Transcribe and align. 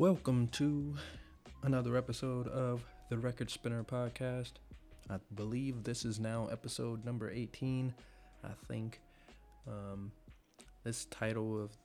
Welcome 0.00 0.48
to 0.52 0.94
another 1.62 1.94
episode 1.94 2.48
of 2.48 2.82
the 3.10 3.18
Record 3.18 3.50
Spinner 3.50 3.84
podcast. 3.84 4.52
I 5.10 5.16
believe 5.34 5.84
this 5.84 6.06
is 6.06 6.18
now 6.18 6.48
episode 6.50 7.04
number 7.04 7.30
18. 7.30 7.92
I 8.42 8.48
think 8.66 8.98
um, 9.68 10.10
this 10.84 11.04
title 11.10 11.62
of 11.62 11.76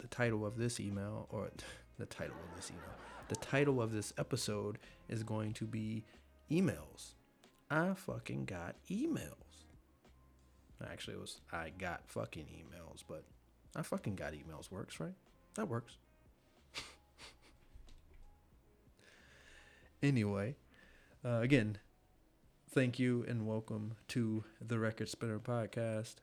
the 0.00 0.06
title 0.08 0.44
of 0.44 0.58
this 0.58 0.80
email, 0.80 1.26
or 1.30 1.48
the 1.98 2.04
title 2.04 2.36
of 2.46 2.56
this 2.56 2.70
email, 2.70 2.94
the 3.30 3.36
title 3.36 3.80
of 3.80 3.90
this 3.90 4.12
episode 4.18 4.76
is 5.08 5.22
going 5.22 5.54
to 5.54 5.64
be 5.64 6.04
emails. 6.50 7.14
I 7.70 7.94
fucking 7.94 8.44
got 8.44 8.76
emails. 8.90 9.64
Actually, 10.90 11.14
it 11.14 11.20
was 11.20 11.40
I 11.50 11.70
got 11.78 12.02
fucking 12.06 12.48
emails, 12.52 13.02
but 13.08 13.24
I 13.74 13.80
fucking 13.80 14.16
got 14.16 14.34
emails 14.34 14.70
works, 14.70 15.00
right? 15.00 15.14
That 15.54 15.68
works. 15.68 15.96
Anyway, 20.02 20.56
uh, 21.24 21.40
again, 21.40 21.78
thank 22.70 22.98
you 22.98 23.24
and 23.28 23.46
welcome 23.46 23.94
to 24.08 24.44
the 24.60 24.78
Record 24.78 25.08
Spinner 25.08 25.38
podcast, 25.38 26.16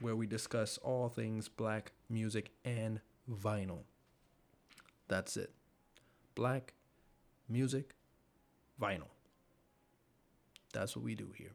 where 0.00 0.14
we 0.14 0.26
discuss 0.26 0.78
all 0.78 1.08
things 1.08 1.48
black 1.48 1.92
music 2.08 2.50
and 2.64 3.00
vinyl. 3.30 3.80
That's 5.08 5.36
it. 5.36 5.50
Black 6.34 6.74
music, 7.48 7.94
vinyl. 8.80 9.08
That's 10.72 10.94
what 10.94 11.04
we 11.04 11.14
do 11.14 11.32
here. 11.36 11.52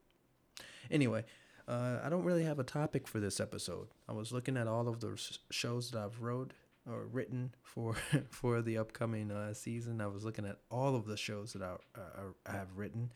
Anyway, 0.91 1.23
uh, 1.67 1.99
I 2.03 2.09
don't 2.09 2.25
really 2.25 2.43
have 2.43 2.59
a 2.59 2.63
topic 2.63 3.07
for 3.07 3.21
this 3.21 3.39
episode. 3.39 3.87
I 4.09 4.11
was 4.11 4.33
looking 4.33 4.57
at 4.57 4.67
all 4.67 4.89
of 4.89 4.99
the 4.99 5.17
shows 5.49 5.91
that 5.91 6.03
I've 6.03 6.21
wrote 6.21 6.51
or 6.89 7.05
written 7.05 7.53
for 7.61 7.95
for 8.29 8.61
the 8.61 8.77
upcoming 8.77 9.31
uh, 9.31 9.53
season. 9.53 10.01
I 10.01 10.07
was 10.07 10.23
looking 10.23 10.45
at 10.45 10.57
all 10.69 10.95
of 10.95 11.05
the 11.05 11.17
shows 11.17 11.53
that 11.53 11.61
I, 11.61 11.75
uh, 11.99 12.31
I 12.45 12.51
have 12.51 12.75
written, 12.75 13.11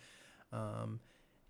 um, 0.51 0.99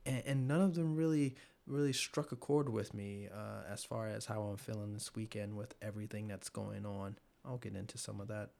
and, 0.05 0.23
and, 0.25 0.47
none 0.47 0.61
of 0.61 0.75
them 0.75 0.95
really 0.95 1.35
really 1.67 1.93
struck 1.93 2.31
a 2.31 2.35
chord 2.35 2.69
with 2.69 2.93
me 2.93 3.27
uh, 3.33 3.71
as 3.71 3.83
far 3.83 4.07
as 4.07 4.25
how 4.25 4.41
I'm 4.43 4.57
feeling 4.57 4.93
this 4.93 5.13
weekend 5.13 5.55
with 5.55 5.75
everything 5.81 6.27
that's 6.27 6.49
going 6.49 6.85
on. 6.85 7.17
I'll 7.45 7.57
get 7.57 7.75
into 7.75 7.97
some 7.97 8.21
of 8.21 8.29
that. 8.29 8.51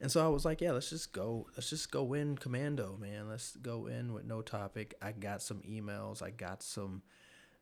And 0.00 0.10
so 0.10 0.24
I 0.24 0.28
was 0.28 0.44
like, 0.44 0.60
yeah, 0.60 0.72
let's 0.72 0.90
just 0.90 1.12
go. 1.12 1.46
Let's 1.56 1.70
just 1.70 1.90
go 1.90 2.14
in 2.14 2.36
commando, 2.38 2.96
man. 2.98 3.28
Let's 3.28 3.54
go 3.56 3.86
in 3.86 4.12
with 4.12 4.24
no 4.24 4.40
topic. 4.40 4.94
I 5.02 5.12
got 5.12 5.42
some 5.42 5.60
emails. 5.60 6.22
I 6.22 6.30
got 6.30 6.62
some 6.62 7.02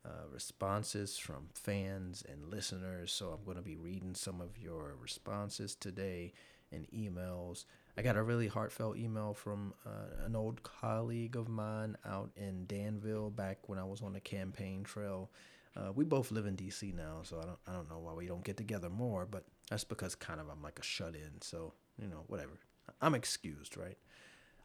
uh, 0.05 0.27
responses 0.31 1.17
from 1.17 1.49
fans 1.53 2.23
and 2.27 2.49
listeners. 2.49 3.11
So 3.11 3.29
I'm 3.29 3.43
going 3.43 3.57
to 3.57 3.63
be 3.63 3.75
reading 3.75 4.15
some 4.15 4.41
of 4.41 4.57
your 4.57 4.95
responses 5.01 5.75
today 5.75 6.33
and 6.71 6.87
emails. 6.91 7.65
I 7.97 8.01
got 8.01 8.15
a 8.15 8.23
really 8.23 8.47
heartfelt 8.47 8.97
email 8.97 9.33
from 9.33 9.73
uh, 9.85 10.25
an 10.25 10.35
old 10.35 10.63
colleague 10.63 11.35
of 11.35 11.49
mine 11.49 11.97
out 12.05 12.31
in 12.37 12.65
Danville 12.65 13.29
back 13.29 13.67
when 13.67 13.77
I 13.79 13.83
was 13.83 14.01
on 14.01 14.13
the 14.13 14.19
campaign 14.19 14.83
trail. 14.83 15.29
Uh, 15.75 15.91
we 15.93 16.05
both 16.05 16.31
live 16.31 16.45
in 16.45 16.55
DC 16.55 16.93
now, 16.93 17.19
so 17.23 17.39
I 17.39 17.45
don't 17.45 17.59
I 17.67 17.73
don't 17.73 17.89
know 17.89 17.99
why 17.99 18.13
we 18.13 18.25
don't 18.25 18.43
get 18.43 18.57
together 18.57 18.89
more, 18.89 19.25
but 19.29 19.45
that's 19.69 19.83
because 19.83 20.15
kind 20.15 20.39
of 20.39 20.47
I'm 20.49 20.63
like 20.63 20.79
a 20.79 20.83
shut 20.83 21.13
in, 21.13 21.41
so 21.41 21.73
you 22.01 22.07
know 22.07 22.23
whatever. 22.27 22.53
I'm 23.01 23.13
excused, 23.13 23.77
right? 23.77 23.97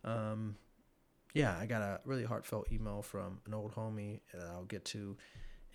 Um, 0.02 0.56
yeah, 1.34 1.56
I 1.58 1.66
got 1.66 1.82
a 1.82 2.00
really 2.04 2.24
heartfelt 2.24 2.70
email 2.72 3.02
from 3.02 3.40
an 3.44 3.52
old 3.52 3.74
homie 3.74 4.20
that 4.32 4.44
I'll 4.44 4.64
get 4.64 4.84
to. 4.86 5.16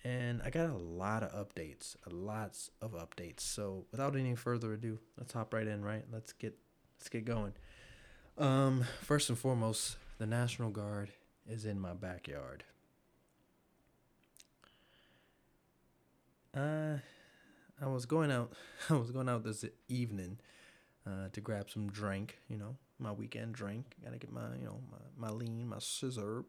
And 0.02 0.40
I 0.42 0.48
got 0.48 0.70
a 0.70 0.74
lot 0.74 1.22
of 1.22 1.32
updates, 1.32 1.94
lots 2.10 2.70
of 2.80 2.92
updates. 2.92 3.40
So 3.40 3.84
without 3.92 4.16
any 4.16 4.34
further 4.34 4.72
ado, 4.72 4.98
let's 5.18 5.34
hop 5.34 5.52
right 5.52 5.66
in, 5.66 5.84
right? 5.84 6.04
Let's 6.10 6.32
get 6.32 6.56
let's 6.98 7.10
get 7.10 7.26
going. 7.26 7.52
Um, 8.38 8.86
first 9.02 9.28
and 9.28 9.38
foremost, 9.38 9.96
the 10.18 10.26
National 10.26 10.70
Guard 10.70 11.10
is 11.46 11.66
in 11.66 11.78
my 11.78 11.92
backyard. 11.92 12.64
Uh 16.56 16.96
I 17.82 17.86
was 17.86 18.06
going 18.06 18.30
out 18.30 18.52
I 18.90 18.94
was 18.94 19.10
going 19.10 19.28
out 19.28 19.44
this 19.44 19.66
evening 19.88 20.38
uh, 21.06 21.28
to 21.32 21.40
grab 21.42 21.70
some 21.70 21.88
drink, 21.90 22.38
you 22.48 22.56
know, 22.56 22.76
my 23.00 23.12
weekend 23.12 23.54
drink. 23.54 23.96
Gotta 24.04 24.18
get 24.18 24.32
my, 24.32 24.54
you 24.58 24.66
know, 24.66 24.80
my, 24.90 25.28
my 25.28 25.34
lean, 25.34 25.68
my 25.68 25.78
scissor, 25.78 26.44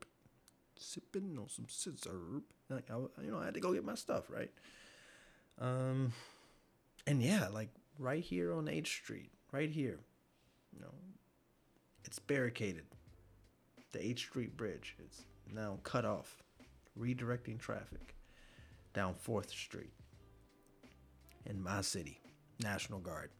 sipping 0.77 1.37
on 1.39 1.49
some 1.49 1.65
scissor. 1.67 2.41
Like, 2.69 2.89
I, 2.89 2.97
you 3.23 3.31
know, 3.31 3.39
I 3.39 3.45
had 3.45 3.53
to 3.55 3.59
go 3.59 3.73
get 3.73 3.85
my 3.85 3.95
stuff, 3.95 4.29
right? 4.29 4.51
Um, 5.59 6.13
and 7.07 7.21
yeah, 7.21 7.47
like 7.47 7.69
right 7.99 8.23
here 8.23 8.53
on 8.53 8.67
H 8.67 8.89
Street, 8.89 9.31
right 9.51 9.69
here, 9.69 9.99
you 10.73 10.81
know, 10.81 10.93
it's 12.05 12.19
barricaded. 12.19 12.85
The 13.91 14.05
H 14.05 14.19
Street 14.19 14.55
Bridge 14.55 14.95
is 15.05 15.25
now 15.53 15.79
cut 15.83 16.05
off, 16.05 16.43
redirecting 16.97 17.59
traffic 17.59 18.15
down 18.93 19.15
4th 19.25 19.49
Street 19.49 19.93
in 21.45 21.61
my 21.61 21.81
city, 21.81 22.19
National 22.61 22.99
Guard. 22.99 23.31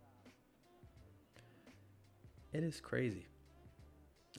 It 2.54 2.64
is 2.64 2.82
crazy. 2.82 3.28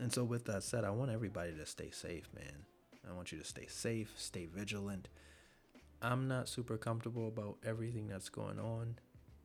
And 0.01 0.13
so, 0.13 0.25
with 0.25 0.45
that 0.47 0.63
said, 0.63 0.85
I 0.85 0.91
want 0.91 1.11
everybody 1.11 1.53
to 1.55 1.67
stay 1.67 1.91
safe, 1.91 2.29
man. 2.35 2.67
I 3.09 3.15
want 3.15 3.33
you 3.33 3.39
to 3.39 3.45
stay 3.45 3.67
safe, 3.69 4.13
stay 4.17 4.47
vigilant. 4.47 5.09
I'm 6.01 6.29
not 6.29 6.49
super 6.49 6.77
comfortable 6.77 7.29
about 7.29 7.59
everything 7.65 8.09
that's 8.09 8.29
going 8.29 8.59
on. 8.59 8.99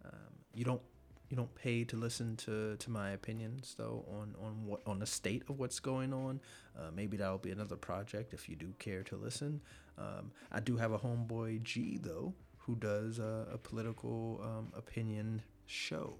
Um, 0.05 0.33
you 0.53 0.65
don't 0.65 0.81
you 1.29 1.35
don't 1.35 1.53
pay 1.55 1.83
to 1.83 1.97
listen 1.97 2.37
to, 2.37 2.77
to 2.77 2.89
my 2.89 3.11
opinions 3.11 3.75
though 3.77 4.05
on 4.09 4.35
on 4.41 4.65
what 4.65 4.81
on 4.85 4.99
the 4.99 5.05
state 5.05 5.43
of 5.49 5.59
what's 5.59 5.79
going 5.79 6.13
on. 6.13 6.39
Uh, 6.77 6.89
maybe 6.95 7.17
that'll 7.17 7.37
be 7.37 7.51
another 7.51 7.75
project 7.75 8.33
if 8.33 8.47
you 8.49 8.55
do 8.55 8.73
care 8.79 9.03
to 9.03 9.15
listen. 9.15 9.61
Um, 9.97 10.31
I 10.51 10.59
do 10.59 10.77
have 10.77 10.91
a 10.91 10.99
homeboy 10.99 11.63
G 11.63 11.99
though 12.01 12.33
who 12.57 12.75
does 12.75 13.19
a, 13.19 13.47
a 13.53 13.57
political 13.57 14.41
um, 14.43 14.71
opinion 14.75 15.41
show. 15.65 16.17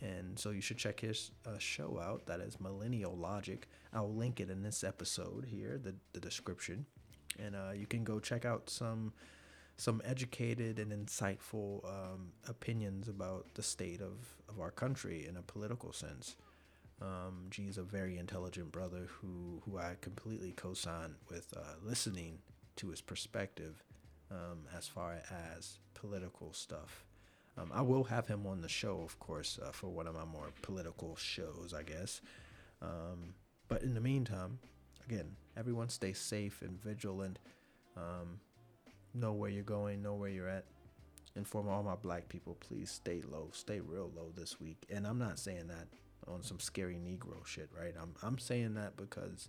And 0.00 0.38
so 0.38 0.50
you 0.50 0.60
should 0.60 0.76
check 0.76 1.00
his 1.00 1.30
uh, 1.46 1.58
show 1.58 1.98
out. 1.98 2.26
That 2.26 2.40
is 2.40 2.60
Millennial 2.60 3.16
Logic. 3.16 3.66
I'll 3.92 4.12
link 4.12 4.40
it 4.40 4.50
in 4.50 4.62
this 4.62 4.84
episode 4.84 5.46
here, 5.48 5.78
the, 5.82 5.94
the 6.12 6.20
description. 6.20 6.86
And 7.38 7.56
uh, 7.56 7.72
you 7.74 7.86
can 7.86 8.04
go 8.04 8.20
check 8.20 8.44
out 8.44 8.68
some 8.70 9.12
some 9.76 10.00
educated 10.04 10.78
and 10.78 10.92
insightful 10.92 11.84
um, 11.84 12.28
opinions 12.48 13.08
about 13.08 13.46
the 13.54 13.62
state 13.62 14.00
of, 14.00 14.36
of 14.48 14.60
our 14.60 14.70
country 14.70 15.26
in 15.26 15.36
a 15.36 15.42
political 15.42 15.92
sense. 15.92 16.36
Um, 17.02 17.46
G's 17.50 17.76
a 17.76 17.82
very 17.82 18.16
intelligent 18.16 18.70
brother 18.70 19.08
who, 19.08 19.60
who 19.64 19.78
I 19.78 19.96
completely 20.00 20.52
co-sign 20.52 21.16
with 21.28 21.52
uh, 21.56 21.74
listening 21.82 22.38
to 22.76 22.90
his 22.90 23.00
perspective 23.00 23.82
um, 24.30 24.60
as 24.76 24.86
far 24.86 25.20
as 25.56 25.78
political 25.94 26.52
stuff. 26.52 27.04
Um, 27.56 27.70
I 27.72 27.82
will 27.82 28.04
have 28.04 28.26
him 28.26 28.46
on 28.46 28.60
the 28.60 28.68
show, 28.68 29.00
of 29.02 29.18
course, 29.18 29.58
uh, 29.64 29.70
for 29.70 29.88
one 29.88 30.06
of 30.06 30.14
my 30.14 30.24
more 30.24 30.50
political 30.62 31.14
shows, 31.16 31.72
I 31.76 31.82
guess. 31.82 32.20
Um, 32.82 33.34
but 33.68 33.82
in 33.82 33.94
the 33.94 34.00
meantime, 34.00 34.58
again, 35.08 35.36
everyone 35.56 35.88
stay 35.88 36.12
safe 36.12 36.62
and 36.62 36.82
vigilant. 36.82 37.38
Um, 37.96 38.40
know 39.14 39.32
where 39.32 39.50
you're 39.50 39.62
going, 39.62 40.02
know 40.02 40.14
where 40.14 40.30
you're 40.30 40.48
at. 40.48 40.64
Inform 41.36 41.68
all 41.68 41.82
my 41.82 41.96
black 41.96 42.28
people, 42.28 42.56
please 42.60 42.90
stay 42.90 43.22
low, 43.28 43.50
stay 43.52 43.80
real 43.80 44.10
low 44.14 44.32
this 44.36 44.60
week. 44.60 44.84
And 44.90 45.06
I'm 45.06 45.18
not 45.18 45.38
saying 45.38 45.66
that 45.68 45.88
on 46.28 46.42
some 46.42 46.60
scary 46.60 46.94
Negro 46.94 47.44
shit, 47.44 47.70
right? 47.76 47.94
I'm 48.00 48.14
I'm 48.22 48.38
saying 48.38 48.74
that 48.74 48.96
because 48.96 49.48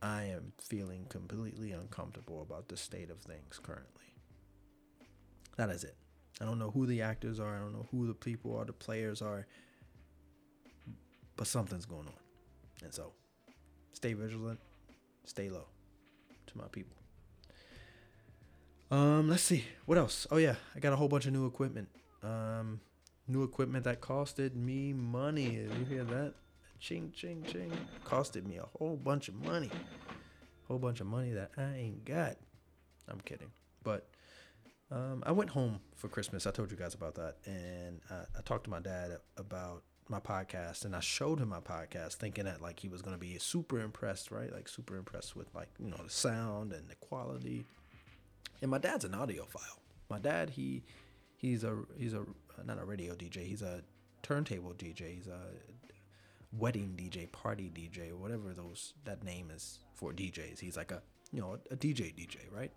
I 0.00 0.24
am 0.24 0.52
feeling 0.58 1.06
completely 1.08 1.72
uncomfortable 1.72 2.42
about 2.42 2.68
the 2.68 2.76
state 2.76 3.10
of 3.10 3.20
things 3.20 3.58
currently. 3.62 4.04
That 5.56 5.70
is 5.70 5.84
it. 5.84 5.96
I 6.40 6.44
don't 6.44 6.58
know 6.58 6.70
who 6.70 6.86
the 6.86 7.02
actors 7.02 7.38
are. 7.38 7.56
I 7.56 7.60
don't 7.60 7.72
know 7.72 7.86
who 7.90 8.06
the 8.06 8.14
people 8.14 8.56
are, 8.56 8.64
the 8.64 8.72
players 8.72 9.22
are. 9.22 9.46
But 11.36 11.46
something's 11.46 11.86
going 11.86 12.06
on. 12.06 12.14
And 12.82 12.92
so 12.92 13.12
stay 13.92 14.12
vigilant, 14.12 14.60
stay 15.24 15.48
low 15.48 15.66
to 16.46 16.58
my 16.58 16.64
people. 16.70 16.96
Um, 18.90 19.28
let's 19.28 19.42
see. 19.42 19.64
What 19.86 19.98
else? 19.98 20.26
Oh 20.30 20.36
yeah, 20.36 20.56
I 20.76 20.78
got 20.78 20.92
a 20.92 20.96
whole 20.96 21.08
bunch 21.08 21.26
of 21.26 21.32
new 21.32 21.46
equipment. 21.46 21.88
Um, 22.22 22.80
new 23.26 23.42
equipment 23.42 23.84
that 23.84 24.00
costed 24.00 24.54
me 24.54 24.92
money. 24.92 25.54
You 25.54 25.86
hear 25.88 26.04
that? 26.04 26.34
Ching 26.78 27.12
ching 27.16 27.44
ching. 27.50 27.72
Costed 28.04 28.46
me 28.46 28.58
a 28.58 28.66
whole 28.78 28.96
bunch 28.96 29.28
of 29.28 29.34
money. 29.34 29.70
Whole 30.68 30.78
bunch 30.78 31.00
of 31.00 31.06
money 31.06 31.32
that 31.32 31.50
I 31.56 31.74
ain't 31.76 32.04
got. 32.04 32.36
I'm 33.08 33.20
kidding. 33.20 33.50
But 33.82 34.08
um, 34.94 35.24
I 35.26 35.32
went 35.32 35.50
home 35.50 35.80
for 35.96 36.08
Christmas. 36.08 36.46
I 36.46 36.52
told 36.52 36.70
you 36.70 36.76
guys 36.76 36.94
about 36.94 37.16
that, 37.16 37.38
and 37.46 38.00
I, 38.08 38.38
I, 38.38 38.42
talked 38.44 38.64
to 38.64 38.70
my 38.70 38.78
dad 38.78 39.18
about 39.36 39.82
my 40.08 40.20
podcast, 40.20 40.84
and 40.84 40.94
I 40.94 41.00
showed 41.00 41.40
him 41.40 41.48
my 41.48 41.58
podcast, 41.58 42.14
thinking 42.14 42.44
that 42.44 42.62
like 42.62 42.78
he 42.78 42.88
was 42.88 43.02
gonna 43.02 43.18
be 43.18 43.36
super 43.38 43.80
impressed, 43.80 44.30
right? 44.30 44.52
Like 44.52 44.68
super 44.68 44.96
impressed 44.96 45.34
with 45.34 45.52
like 45.52 45.68
you 45.80 45.90
know 45.90 45.96
the 46.02 46.10
sound 46.10 46.72
and 46.72 46.88
the 46.88 46.94
quality. 46.94 47.66
And 48.62 48.70
my 48.70 48.78
dad's 48.78 49.04
an 49.04 49.12
audiophile. 49.12 49.80
My 50.08 50.20
dad, 50.20 50.50
he 50.50 50.84
he's 51.36 51.64
a 51.64 51.76
he's 51.98 52.14
a 52.14 52.24
not 52.64 52.80
a 52.80 52.84
radio 52.84 53.14
DJ. 53.14 53.44
He's 53.44 53.62
a 53.62 53.82
turntable 54.22 54.74
DJ. 54.74 55.12
He's 55.16 55.26
a 55.26 55.40
wedding 56.52 56.94
DJ, 56.96 57.32
party 57.32 57.68
DJ, 57.74 58.12
whatever 58.12 58.52
those 58.52 58.94
that 59.04 59.24
name 59.24 59.50
is 59.50 59.80
for 59.92 60.12
DJs. 60.12 60.60
He's 60.60 60.76
like 60.76 60.92
a 60.92 61.02
you 61.32 61.40
know 61.40 61.58
a, 61.70 61.74
a 61.74 61.76
DJ 61.76 62.14
DJ, 62.14 62.36
right? 62.52 62.70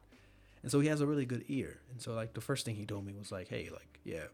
And 0.63 0.71
so 0.71 0.79
he 0.79 0.87
has 0.87 1.01
a 1.01 1.07
really 1.07 1.25
good 1.25 1.45
ear. 1.47 1.79
And 1.91 2.01
so 2.01 2.13
like 2.13 2.33
the 2.33 2.41
first 2.41 2.65
thing 2.65 2.75
he 2.75 2.85
told 2.85 3.05
me 3.05 3.13
was 3.13 3.31
like, 3.31 3.47
hey, 3.47 3.69
like 3.71 3.99
yeah, 4.03 4.25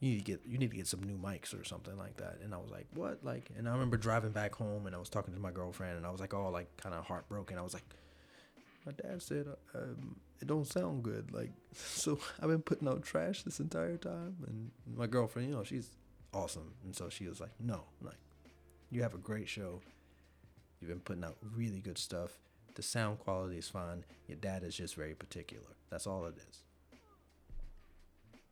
you 0.00 0.10
need 0.10 0.18
to 0.18 0.24
get 0.24 0.40
you 0.46 0.58
need 0.58 0.70
to 0.70 0.76
get 0.76 0.86
some 0.86 1.02
new 1.02 1.18
mics 1.18 1.58
or 1.58 1.64
something 1.64 1.96
like 1.96 2.16
that. 2.18 2.38
And 2.42 2.54
I 2.54 2.58
was 2.58 2.70
like, 2.70 2.86
what? 2.94 3.24
Like, 3.24 3.50
and 3.56 3.68
I 3.68 3.72
remember 3.72 3.96
driving 3.96 4.32
back 4.32 4.54
home 4.54 4.86
and 4.86 4.94
I 4.94 4.98
was 4.98 5.08
talking 5.08 5.34
to 5.34 5.40
my 5.40 5.50
girlfriend 5.50 5.96
and 5.96 6.06
I 6.06 6.10
was 6.10 6.20
like, 6.20 6.34
all 6.34 6.50
like 6.50 6.76
kind 6.76 6.94
of 6.94 7.04
heartbroken. 7.04 7.58
I 7.58 7.62
was 7.62 7.74
like, 7.74 7.84
my 8.86 8.92
dad 8.92 9.22
said 9.22 9.46
um, 9.74 10.16
it 10.40 10.46
don't 10.46 10.66
sound 10.66 11.02
good. 11.02 11.32
Like, 11.32 11.50
so 11.74 12.18
I've 12.40 12.48
been 12.48 12.62
putting 12.62 12.88
out 12.88 13.02
trash 13.02 13.42
this 13.42 13.60
entire 13.60 13.96
time. 13.96 14.36
And 14.46 14.70
my 14.96 15.06
girlfriend, 15.06 15.48
you 15.48 15.54
know, 15.54 15.64
she's 15.64 15.90
awesome, 16.32 16.74
and 16.84 16.94
so 16.94 17.08
she 17.08 17.26
was 17.26 17.40
like, 17.40 17.52
no, 17.60 17.84
like, 18.00 18.18
you 18.90 19.02
have 19.02 19.14
a 19.14 19.18
great 19.18 19.48
show. 19.48 19.80
You've 20.80 20.90
been 20.90 21.00
putting 21.00 21.24
out 21.24 21.36
really 21.54 21.80
good 21.80 21.98
stuff. 21.98 22.32
The 22.74 22.82
sound 22.82 23.18
quality 23.18 23.58
is 23.58 23.68
fine. 23.68 24.04
Your 24.28 24.36
dad 24.36 24.62
is 24.62 24.76
just 24.76 24.94
very 24.94 25.14
particular. 25.14 25.66
That's 25.90 26.06
all 26.06 26.24
it 26.26 26.36
is. 26.36 26.62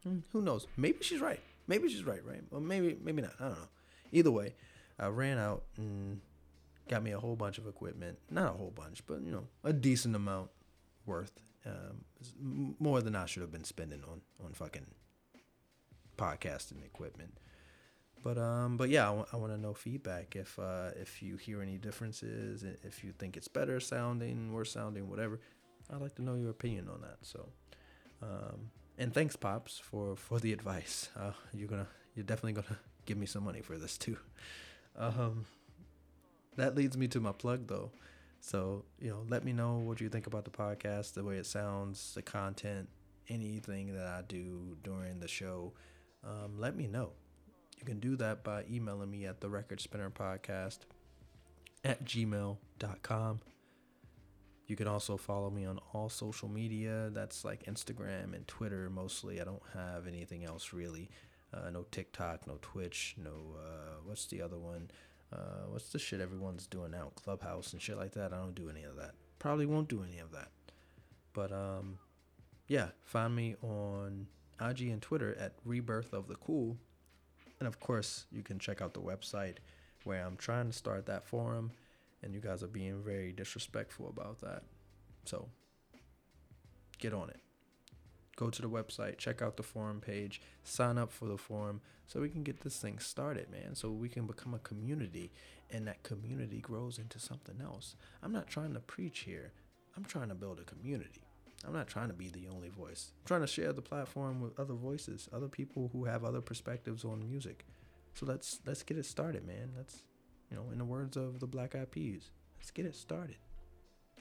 Hmm, 0.05 0.19
who 0.33 0.43
knows? 0.43 0.67
Maybe 0.77 0.99
she's 1.03 1.21
right. 1.21 1.41
Maybe 1.67 1.89
she's 1.89 2.05
right, 2.05 2.25
right? 2.25 2.43
Or 2.51 2.61
maybe 2.61 2.97
maybe 3.03 3.23
not. 3.23 3.33
I 3.39 3.45
don't 3.45 3.53
know. 3.59 3.69
Either 4.13 4.31
way, 4.31 4.55
I 4.99 5.07
ran 5.09 5.39
out 5.39 5.65
and 5.77 6.21
got 6.89 7.03
me 7.03 7.13
a 7.13 7.21
whole 7.21 7.37
bunch 7.37 7.59
of 7.59 7.67
equipment. 7.67 8.19
Not 8.31 8.55
a 8.55 8.57
whole 8.57 8.73
bunch, 8.75 9.07
but 9.07 9.21
you 9.23 9.31
know, 9.31 9.45
a 9.65 9.73
decent 9.73 10.17
amount 10.17 10.51
worth. 11.07 11.33
Um, 11.67 12.75
more 12.79 13.03
than 13.03 13.15
I 13.15 13.27
should 13.27 13.43
have 13.43 13.53
been 13.53 13.65
spending 13.65 14.03
on 14.05 14.23
on 14.45 14.53
fucking 14.53 14.87
podcasting 16.17 16.85
equipment. 16.85 17.39
But 18.23 18.39
um, 18.39 18.77
but 18.77 18.89
yeah, 18.89 19.05
I, 19.05 19.09
w- 19.09 19.27
I 19.33 19.37
want 19.37 19.53
to 19.53 19.59
know 19.59 19.75
feedback 19.75 20.35
if 20.37 20.59
uh, 20.59 20.91
if 20.97 21.23
you 21.23 21.37
hear 21.37 21.63
any 21.63 21.79
differences, 21.79 22.65
if 22.83 23.05
you 23.05 23.13
think 23.13 23.37
it's 23.37 23.49
better 23.49 23.81
sounding, 23.81 24.53
worse 24.53 24.73
sounding, 24.73 25.09
whatever. 25.09 25.41
I'd 25.91 26.03
like 26.03 26.15
to 26.17 26.23
know 26.23 26.35
your 26.35 26.51
opinion 26.51 26.89
on 26.93 27.01
that. 27.01 27.19
So, 27.23 27.49
um, 28.23 28.71
and 28.99 29.15
thanks, 29.15 29.37
pops, 29.37 29.79
for 29.79 30.17
for 30.17 30.41
the 30.41 30.53
advice. 30.59 31.09
Uh, 31.17 31.33
you're 31.55 31.69
gonna 31.69 31.87
you're 32.15 32.25
definitely 32.25 32.55
gonna 32.61 32.79
give 33.07 33.17
me 33.17 33.27
some 33.27 33.45
money 33.45 33.61
for 33.61 33.79
this 33.79 33.97
too. 33.97 34.19
Um, 34.97 35.47
that 36.57 36.75
leads 36.75 36.97
me 36.97 37.07
to 37.09 37.21
my 37.21 37.33
plug 37.33 37.69
though. 37.69 37.93
So 38.41 38.85
you 39.01 39.11
know, 39.11 39.25
let 39.29 39.45
me 39.45 39.53
know 39.53 39.77
what 39.77 40.01
you 40.01 40.09
think 40.09 40.27
about 40.27 40.45
the 40.45 40.51
podcast, 40.51 41.15
the 41.15 41.25
way 41.25 41.37
it 41.37 41.47
sounds, 41.47 42.15
the 42.15 42.23
content, 42.23 42.89
anything 43.29 43.95
that 43.95 44.07
I 44.07 44.23
do 44.27 44.77
during 44.83 45.21
the 45.21 45.29
show. 45.29 45.73
Um, 46.25 46.59
let 46.59 46.77
me 46.77 46.89
know. 46.89 47.13
You 47.79 47.85
can 47.85 48.01
do 48.01 48.17
that 48.17 48.43
by 48.43 48.65
emailing 48.71 49.11
me 49.11 49.27
at 49.27 49.41
the 49.41 49.49
record 49.49 49.81
spinner 49.81 50.11
podcast 50.11 50.81
at 51.85 52.05
gmail.com. 52.05 53.41
You 54.67 54.77
can 54.77 54.89
also 54.89 55.17
follow 55.17 55.49
me 55.49 55.65
on 55.65 55.79
all 55.95 56.09
social 56.09 56.49
media. 56.49 57.11
That's 57.13 57.45
like 57.45 57.65
Instagram 57.65 58.35
and 58.35 58.47
Twitter 58.49 58.91
mostly. 58.91 59.41
I 59.41 59.45
don't 59.45 59.63
have 59.75 60.07
anything 60.07 60.45
else 60.45 60.73
really. 60.73 61.09
Uh, 61.55 61.71
no 61.71 61.87
TikTok, 61.91 62.47
no 62.47 62.59
Twitch, 62.61 63.17
no, 63.17 63.31
uh, 63.57 64.01
what's 64.05 64.27
the 64.27 64.43
other 64.43 64.59
one? 64.59 64.91
Uh, 65.33 65.67
what's 65.69 65.91
the 65.91 65.99
shit 65.99 66.21
everyone's 66.21 66.67
doing 66.67 66.91
now? 66.91 67.13
Clubhouse 67.15 67.73
and 67.73 67.81
shit 67.81 67.97
like 67.97 68.13
that. 68.13 68.35
I 68.35 68.37
don't 68.37 68.55
do 68.55 68.69
any 68.69 68.83
of 68.83 68.97
that. 68.97 69.13
Probably 69.39 69.65
won't 69.65 69.89
do 69.89 70.03
any 70.03 70.19
of 70.19 70.33
that. 70.33 70.51
But 71.33 71.53
um, 71.53 71.99
yeah, 72.67 72.89
find 73.03 73.35
me 73.35 73.57
on 73.63 74.27
IG 74.61 74.89
and 74.89 75.01
Twitter 75.01 75.35
at 75.39 75.55
Rebirth 75.65 76.13
of 76.13 76.29
the 76.29 76.35
Cool. 76.35 76.77
And 77.59 77.67
of 77.67 77.81
course, 77.81 78.27
you 78.31 78.43
can 78.43 78.59
check 78.59 78.81
out 78.81 78.95
the 78.95 79.01
website 79.01 79.57
where 80.05 80.25
I'm 80.25 80.37
trying 80.37 80.69
to 80.69 80.73
start 80.73 81.07
that 81.07 81.25
forum, 81.25 81.73
and 82.23 82.35
you 82.35 82.41
guys 82.41 82.63
are 82.63 82.69
being 82.69 83.03
very 83.03 83.33
disrespectful 83.33 84.09
about 84.09 84.41
that. 84.41 84.63
So, 85.25 85.49
get 86.99 87.13
on 87.13 87.31
it. 87.31 87.41
Go 88.37 88.51
to 88.51 88.63
the 88.63 88.69
website, 88.69 89.19
check 89.19 89.43
out 89.43 89.57
the 89.57 89.65
forum 89.65 90.01
page, 90.01 90.41
sign 90.63 90.97
up 90.97 91.11
for 91.11 91.27
the 91.27 91.37
forum 91.37 91.81
so 92.07 92.21
we 92.21 92.29
can 92.29 92.45
get 92.45 92.61
this 92.61 92.79
thing 92.79 93.01
started, 93.01 93.51
man. 93.51 93.75
So 93.75 93.91
we 93.91 94.09
can 94.09 94.27
become 94.27 94.55
a 94.55 94.61
community 94.61 95.33
and 95.71 95.89
that 95.89 96.05
community 96.05 96.61
grows 96.61 96.99
into 96.99 97.19
something 97.19 97.61
else. 97.61 97.97
I'm 98.23 98.33
not 98.33 98.47
trying 98.47 98.75
to 98.75 98.81
preach 98.81 99.21
here, 99.21 99.53
I'm 99.97 100.05
trying 100.05 100.29
to 100.29 100.37
build 100.37 100.61
a 100.61 100.63
community. 100.63 101.28
I'm 101.67 101.73
not 101.73 101.89
trying 101.89 102.09
to 102.09 102.15
be 102.15 102.29
the 102.29 102.49
only 102.49 102.69
voice. 102.69 103.13
I'm 103.19 103.27
trying 103.27 103.41
to 103.41 103.47
share 103.47 103.73
the 103.73 103.83
platform 103.83 104.41
with 104.41 104.59
other 104.59 104.75
voices, 104.75 105.29
other 105.33 105.49
people 105.49 105.91
who 105.93 106.05
have 106.05 106.25
other 106.25 106.41
perspectives 106.41 107.05
on 107.05 107.29
music. 107.29 107.67
So 108.15 108.27
let's 108.27 108.61
let's 108.67 108.83
get 108.83 108.97
it 108.97 109.07
started, 109.07 109.47
man. 109.47 109.73
Let's 109.77 110.03
you 110.51 110.57
know, 110.57 110.71
in 110.73 110.79
the 110.79 110.85
words 110.85 111.17
of 111.17 111.41
the 111.41 111.47
Black 111.47 111.75
Eyed 111.75 111.91
Peas, 111.91 112.31
let's 112.59 112.71
get 112.71 112.87
it 112.87 112.95
started. 112.95 113.37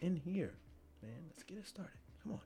In 0.02 0.16
here, 0.16 0.54
man. 1.02 1.26
Let's 1.30 1.44
get 1.44 1.58
it 1.58 1.68
started. 1.68 1.98
Come 2.24 2.34
on. 2.34 2.42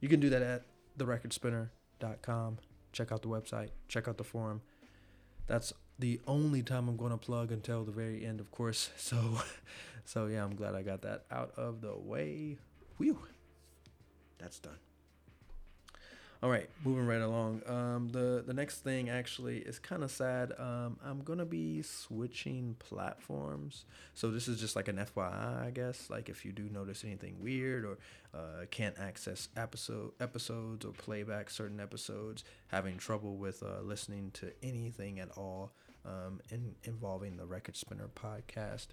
You 0.00 0.08
can 0.08 0.20
do 0.20 0.30
that 0.30 0.42
at 0.42 0.64
therecordspinner.com. 0.98 2.58
Check 2.92 3.12
out 3.12 3.22
the 3.22 3.28
website, 3.28 3.70
check 3.88 4.08
out 4.08 4.16
the 4.16 4.24
forum. 4.24 4.62
That's 5.46 5.72
the 5.98 6.20
only 6.26 6.62
time 6.62 6.88
I'm 6.88 6.96
going 6.96 7.12
to 7.12 7.18
plug 7.18 7.52
until 7.52 7.84
the 7.84 7.92
very 7.92 8.24
end, 8.24 8.40
of 8.40 8.50
course. 8.50 8.90
So 8.98 9.40
so 10.04 10.26
yeah, 10.26 10.44
I'm 10.44 10.54
glad 10.54 10.74
I 10.74 10.82
got 10.82 11.02
that 11.02 11.24
out 11.30 11.52
of 11.56 11.80
the 11.80 11.96
way. 11.96 12.58
Whew 12.98 13.18
that's 14.38 14.58
done. 14.58 14.78
All 16.42 16.50
right, 16.50 16.68
moving 16.84 17.06
right 17.06 17.22
along. 17.22 17.62
Um, 17.66 18.10
the 18.12 18.44
the 18.46 18.52
next 18.52 18.80
thing 18.80 19.08
actually 19.08 19.58
is 19.58 19.78
kind 19.78 20.04
of 20.04 20.10
sad. 20.10 20.52
Um, 20.58 20.98
I'm 21.02 21.22
gonna 21.22 21.46
be 21.46 21.80
switching 21.80 22.76
platforms, 22.78 23.86
so 24.12 24.30
this 24.30 24.46
is 24.46 24.60
just 24.60 24.76
like 24.76 24.88
an 24.88 24.96
FYI, 24.96 25.66
I 25.66 25.70
guess. 25.70 26.10
Like 26.10 26.28
if 26.28 26.44
you 26.44 26.52
do 26.52 26.68
notice 26.70 27.04
anything 27.04 27.36
weird 27.40 27.86
or 27.86 27.98
uh, 28.34 28.66
can't 28.70 28.98
access 28.98 29.48
episode 29.56 30.12
episodes 30.20 30.84
or 30.84 30.92
playback 30.92 31.48
certain 31.48 31.80
episodes, 31.80 32.44
having 32.68 32.98
trouble 32.98 33.38
with 33.38 33.62
uh, 33.62 33.80
listening 33.82 34.30
to 34.34 34.52
anything 34.62 35.18
at 35.18 35.30
all 35.38 35.72
um, 36.04 36.40
in, 36.50 36.74
involving 36.84 37.38
the 37.38 37.46
Record 37.46 37.76
Spinner 37.76 38.10
podcast 38.14 38.88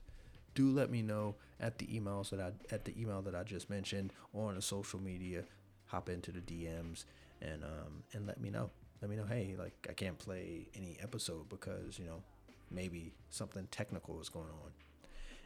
do 0.55 0.71
let 0.71 0.89
me 0.89 1.01
know 1.01 1.35
at 1.59 1.77
the 1.77 1.85
emails 1.87 2.29
that 2.29 2.39
I 2.39 2.51
at 2.73 2.85
the 2.85 2.99
email 2.99 3.21
that 3.23 3.35
I 3.35 3.43
just 3.43 3.69
mentioned 3.69 4.13
or 4.33 4.49
on 4.49 4.55
the 4.55 4.61
social 4.61 4.99
media. 4.99 5.43
Hop 5.87 6.09
into 6.09 6.31
the 6.31 6.39
DMs 6.41 7.05
and 7.41 7.63
um 7.63 8.03
and 8.13 8.25
let 8.25 8.39
me 8.39 8.49
know. 8.49 8.69
Let 9.01 9.09
me 9.09 9.17
know, 9.17 9.25
hey, 9.25 9.55
like 9.57 9.73
I 9.89 9.93
can't 9.93 10.17
play 10.17 10.69
any 10.75 10.97
episode 11.01 11.49
because, 11.49 11.99
you 11.99 12.05
know, 12.05 12.23
maybe 12.71 13.13
something 13.29 13.67
technical 13.69 14.21
is 14.21 14.29
going 14.29 14.47
on. 14.47 14.71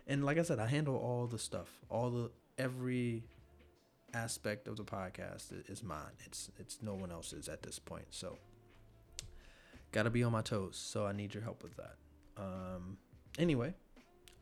And 0.05 0.23
like 0.23 0.37
I 0.37 0.43
said, 0.43 0.59
I 0.59 0.67
handle 0.67 0.95
all 0.95 1.27
the 1.27 1.39
stuff. 1.39 1.69
All 1.89 2.09
the 2.09 2.31
every 2.57 3.23
aspect 4.13 4.67
of 4.67 4.77
the 4.77 4.83
podcast 4.83 5.51
is 5.69 5.83
mine. 5.83 6.15
It's 6.25 6.49
it's 6.57 6.79
no 6.81 6.93
one 6.93 7.11
else's 7.11 7.49
at 7.49 7.63
this 7.63 7.79
point. 7.79 8.05
So 8.11 8.37
gotta 9.91 10.09
be 10.09 10.23
on 10.23 10.31
my 10.31 10.41
toes. 10.41 10.77
So 10.77 11.05
I 11.05 11.11
need 11.11 11.33
your 11.33 11.43
help 11.43 11.63
with 11.63 11.75
that. 11.77 11.95
Um 12.37 12.97
anyway, 13.37 13.73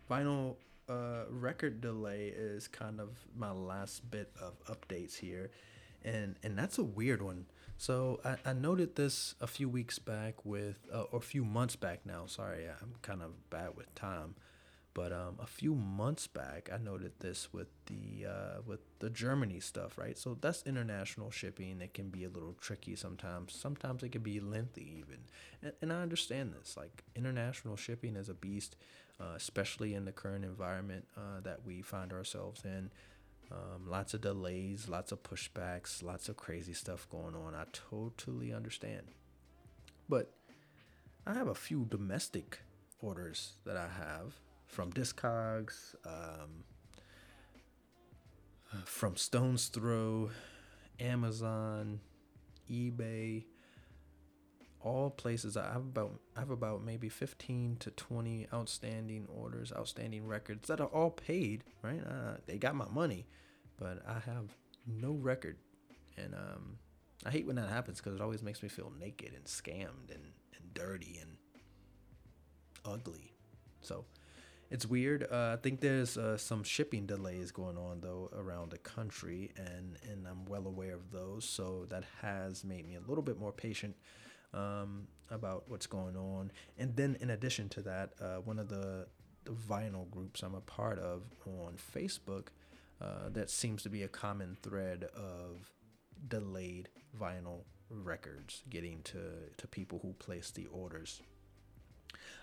vinyl 0.10 0.56
uh, 0.88 1.24
record 1.30 1.82
delay 1.82 2.28
is 2.36 2.68
kind 2.68 3.00
of 3.00 3.10
my 3.36 3.52
last 3.52 4.10
bit 4.12 4.32
of 4.42 4.54
updates 4.66 5.18
here, 5.18 5.52
and 6.04 6.36
and 6.44 6.58
that's 6.58 6.78
a 6.78 6.84
weird 6.84 7.22
one. 7.22 7.46
So 7.78 8.22
I, 8.24 8.38
I 8.46 8.54
noted 8.54 8.96
this 8.96 9.36
a 9.42 9.48
few 9.48 9.68
weeks 9.68 10.00
back 10.00 10.46
with, 10.46 10.80
uh, 10.94 11.04
or 11.12 11.20
a 11.20 11.22
few 11.22 11.44
months 11.44 11.76
back 11.76 12.06
now. 12.06 12.26
Sorry, 12.26 12.66
I'm 12.66 12.94
kind 13.02 13.22
of 13.22 13.50
bad 13.50 13.76
with 13.76 13.94
time, 13.96 14.36
but 14.94 15.12
um, 15.12 15.36
a 15.42 15.46
few 15.46 15.76
months 15.76 16.26
back 16.26 16.70
I 16.74 16.78
noted 16.78 17.12
this 17.20 17.52
with 17.52 17.68
the 17.88 18.28
uh, 18.28 18.62
with 18.66 18.80
the 19.00 19.10
Germany 19.10 19.60
stuff, 19.60 19.98
right? 19.98 20.18
So 20.18 20.38
that's 20.40 20.64
international 20.66 21.32
shipping. 21.32 21.82
It 21.82 21.94
can 21.94 22.10
be 22.10 22.24
a 22.24 22.30
little 22.30 22.56
tricky 22.62 22.96
sometimes. 22.96 23.54
Sometimes 23.54 24.04
it 24.04 24.12
can 24.12 24.22
be 24.22 24.40
lengthy 24.40 25.00
even, 25.00 25.20
and, 25.62 25.74
and 25.82 25.92
I 25.92 26.02
understand 26.02 26.54
this. 26.54 26.78
Like 26.78 27.04
international 27.16 27.76
shipping 27.76 28.16
is 28.16 28.30
a 28.30 28.34
beast 28.34 28.78
uh, 29.20 29.34
especially 29.36 29.94
in 29.94 30.06
the 30.06 30.12
current 30.12 30.44
environment 30.44 31.06
uh, 31.18 31.40
that 31.44 31.60
we 31.66 31.82
find 31.82 32.12
ourselves 32.12 32.64
in. 32.66 32.90
Um, 33.52 33.88
lots 33.88 34.14
of 34.14 34.22
delays, 34.22 34.90
lots 34.90 35.12
of 35.12 35.22
pushbacks, 35.22 36.02
lots 36.02 36.30
of 36.30 36.36
crazy 36.36 36.74
stuff 36.74 37.08
going 37.10 37.36
on. 37.36 37.54
I 37.54 37.66
totally 37.72 38.52
understand. 38.52 39.12
But 40.10 40.32
I 41.28 41.34
have 41.34 41.48
a 41.48 41.56
few 41.56 41.86
domestic 41.86 42.60
orders 43.02 43.54
that 43.66 43.78
I 43.78 43.88
have 43.88 44.34
from 44.68 44.92
Discogs, 44.92 45.96
um, 46.06 46.64
uh, 48.74 48.78
from 48.86 49.16
Stones 49.16 49.68
Throw, 49.68 50.32
Amazon, 51.00 52.00
eBay, 52.70 53.46
all 54.86 55.10
places 55.10 55.58
I 55.58 55.66
have 55.74 55.78
about 55.78 56.20
I 56.38 56.42
have 56.42 56.52
about 56.52 56.84
maybe 56.84 57.10
15 57.10 57.78
to 57.80 57.92
20 57.92 58.48
outstanding 58.54 59.28
orders, 59.28 59.74
outstanding 59.76 60.28
records 60.28 60.68
that 60.68 60.80
are 60.80 60.88
all 60.88 61.10
paid, 61.10 61.64
right? 61.82 62.02
Uh, 62.06 62.38
they 62.46 62.58
got 62.58 62.76
my 62.76 62.86
money, 62.92 63.26
but 63.78 64.04
I 64.08 64.20
have 64.20 64.56
no 64.86 65.14
record. 65.14 65.58
And 66.18 66.36
um, 66.36 66.78
I 67.26 67.32
hate 67.32 67.48
when 67.48 67.56
that 67.56 67.70
happens 67.70 68.00
because 68.00 68.14
it 68.14 68.22
always 68.22 68.44
makes 68.44 68.62
me 68.62 68.70
feel 68.70 68.94
naked 69.00 69.34
and 69.36 69.46
scammed 69.46 70.14
and, 70.14 70.24
and 70.56 70.74
dirty 70.76 71.20
and 71.20 71.38
ugly. 72.86 73.34
So 73.82 74.06
it's 74.70 74.86
weird. 74.86 75.28
Uh, 75.32 75.56
I 75.58 75.62
think 75.62 75.82
there's 75.82 76.16
uh, 76.16 76.38
some 76.38 76.64
shipping 76.64 77.08
delays 77.08 77.52
going 77.52 77.78
on 77.78 78.02
though 78.02 78.30
around 78.38 78.70
the 78.70 78.78
country, 78.78 79.52
and 79.58 79.98
and 80.10 80.28
I'm 80.28 80.46
well 80.46 80.68
aware 80.68 80.94
of 80.94 81.12
those. 81.12 81.44
So 81.44 81.86
that 81.90 82.04
has 82.22 82.64
made 82.64 82.88
me 82.88 82.96
a 82.96 83.02
little 83.02 83.24
bit 83.24 83.40
more 83.40 83.52
patient 83.52 83.96
um, 84.56 85.08
about 85.30 85.66
what's 85.68 85.88
going 85.88 86.16
on. 86.16 86.52
And 86.78 86.96
then 86.96 87.18
in 87.20 87.30
addition 87.30 87.70
to 87.70 87.82
that, 87.84 88.14
uh, 88.20 88.38
one 88.38 88.60
of 88.60 88.70
the 88.70 89.08
the 89.44 89.52
vinyl 89.52 90.10
groups 90.10 90.42
I'm 90.42 90.56
a 90.56 90.62
part 90.62 90.98
of 90.98 91.22
on 91.46 91.76
Facebook, 91.78 92.48
uh, 93.00 93.30
that 93.30 93.52
seems 93.52 93.84
to 93.84 93.90
be 93.90 94.02
a 94.02 94.08
common 94.08 94.58
thread 94.64 95.04
of 95.16 95.72
delayed 96.28 96.90
vinyl 97.20 97.66
records 97.90 98.64
getting 98.70 99.02
to 99.04 99.20
to 99.58 99.68
people 99.68 100.00
who 100.02 100.14
place 100.14 100.50
the 100.52 100.66
orders. 100.68 101.22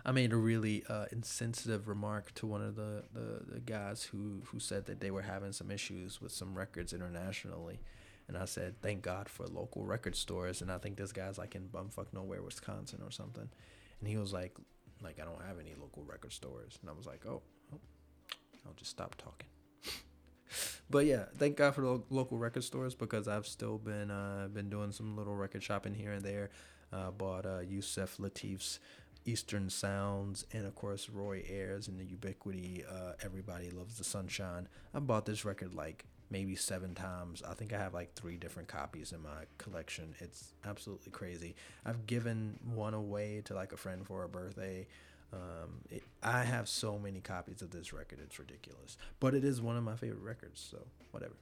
I 0.04 0.12
made 0.12 0.32
a 0.32 0.36
really 0.36 0.84
uh, 0.88 1.06
insensitive 1.12 1.88
remark 1.88 2.34
to 2.34 2.46
one 2.46 2.60
of 2.60 2.76
the, 2.76 3.04
the, 3.12 3.54
the, 3.54 3.60
guys 3.60 4.02
who, 4.02 4.42
who 4.46 4.58
said 4.58 4.86
that 4.86 5.00
they 5.00 5.10
were 5.10 5.22
having 5.22 5.52
some 5.52 5.70
issues 5.70 6.20
with 6.20 6.32
some 6.32 6.56
records 6.56 6.92
internationally. 6.92 7.80
And 8.32 8.42
I 8.42 8.46
said, 8.46 8.80
thank 8.80 9.02
God 9.02 9.28
for 9.28 9.46
local 9.46 9.84
record 9.84 10.16
stores. 10.16 10.62
And 10.62 10.72
I 10.72 10.78
think 10.78 10.96
this 10.96 11.12
guy's 11.12 11.36
like 11.36 11.54
in 11.54 11.68
bumfuck 11.68 12.06
nowhere, 12.14 12.40
Wisconsin 12.40 13.00
or 13.04 13.10
something. 13.10 13.46
And 14.00 14.08
he 14.08 14.16
was 14.16 14.32
like, 14.32 14.56
like, 15.02 15.20
I 15.20 15.24
don't 15.24 15.42
have 15.46 15.58
any 15.60 15.74
local 15.78 16.02
record 16.04 16.32
stores. 16.32 16.78
And 16.80 16.88
I 16.88 16.94
was 16.94 17.04
like, 17.04 17.26
oh, 17.26 17.42
I'll 18.64 18.72
just 18.74 18.90
stop 18.90 19.16
talking. 19.16 19.48
but 20.90 21.04
yeah, 21.04 21.24
thank 21.36 21.58
God 21.58 21.74
for 21.74 21.82
the 21.82 22.02
local 22.08 22.38
record 22.38 22.64
stores 22.64 22.94
because 22.94 23.28
I've 23.28 23.46
still 23.46 23.76
been 23.76 24.10
uh, 24.10 24.48
been 24.50 24.70
doing 24.70 24.92
some 24.92 25.14
little 25.14 25.36
record 25.36 25.62
shopping 25.62 25.92
here 25.92 26.12
and 26.12 26.24
there. 26.24 26.48
Uh, 26.90 27.10
bought 27.10 27.44
uh, 27.44 27.60
Yusef 27.60 28.16
Lateef's 28.16 28.78
Eastern 29.26 29.68
Sounds, 29.68 30.46
and 30.52 30.64
of 30.64 30.74
course 30.74 31.10
Roy 31.10 31.44
Ayers 31.50 31.86
and 31.86 32.00
the 32.00 32.04
Ubiquity. 32.04 32.82
Uh, 32.90 33.12
Everybody 33.22 33.70
loves 33.70 33.98
the 33.98 34.04
sunshine. 34.04 34.68
I 34.94 35.00
bought 35.00 35.26
this 35.26 35.44
record 35.44 35.74
like 35.74 36.06
maybe 36.32 36.56
seven 36.56 36.94
times. 36.94 37.42
I 37.46 37.52
think 37.52 37.74
I 37.74 37.78
have 37.78 37.92
like 37.92 38.14
three 38.14 38.38
different 38.38 38.66
copies 38.66 39.12
in 39.12 39.22
my 39.22 39.44
collection. 39.58 40.14
It's 40.18 40.54
absolutely 40.64 41.12
crazy. 41.12 41.54
I've 41.84 42.06
given 42.06 42.58
one 42.64 42.94
away 42.94 43.42
to 43.44 43.54
like 43.54 43.72
a 43.72 43.76
friend 43.76 44.04
for 44.04 44.24
a 44.24 44.28
birthday. 44.28 44.88
Um, 45.32 45.82
it, 45.90 46.02
I 46.22 46.42
have 46.44 46.68
so 46.68 46.98
many 46.98 47.20
copies 47.20 47.60
of 47.60 47.70
this 47.70 47.92
record. 47.92 48.18
It's 48.22 48.38
ridiculous, 48.38 48.96
but 49.20 49.34
it 49.34 49.44
is 49.44 49.60
one 49.60 49.76
of 49.76 49.84
my 49.84 49.94
favorite 49.94 50.22
records. 50.22 50.66
So 50.70 50.78
whatever. 51.10 51.34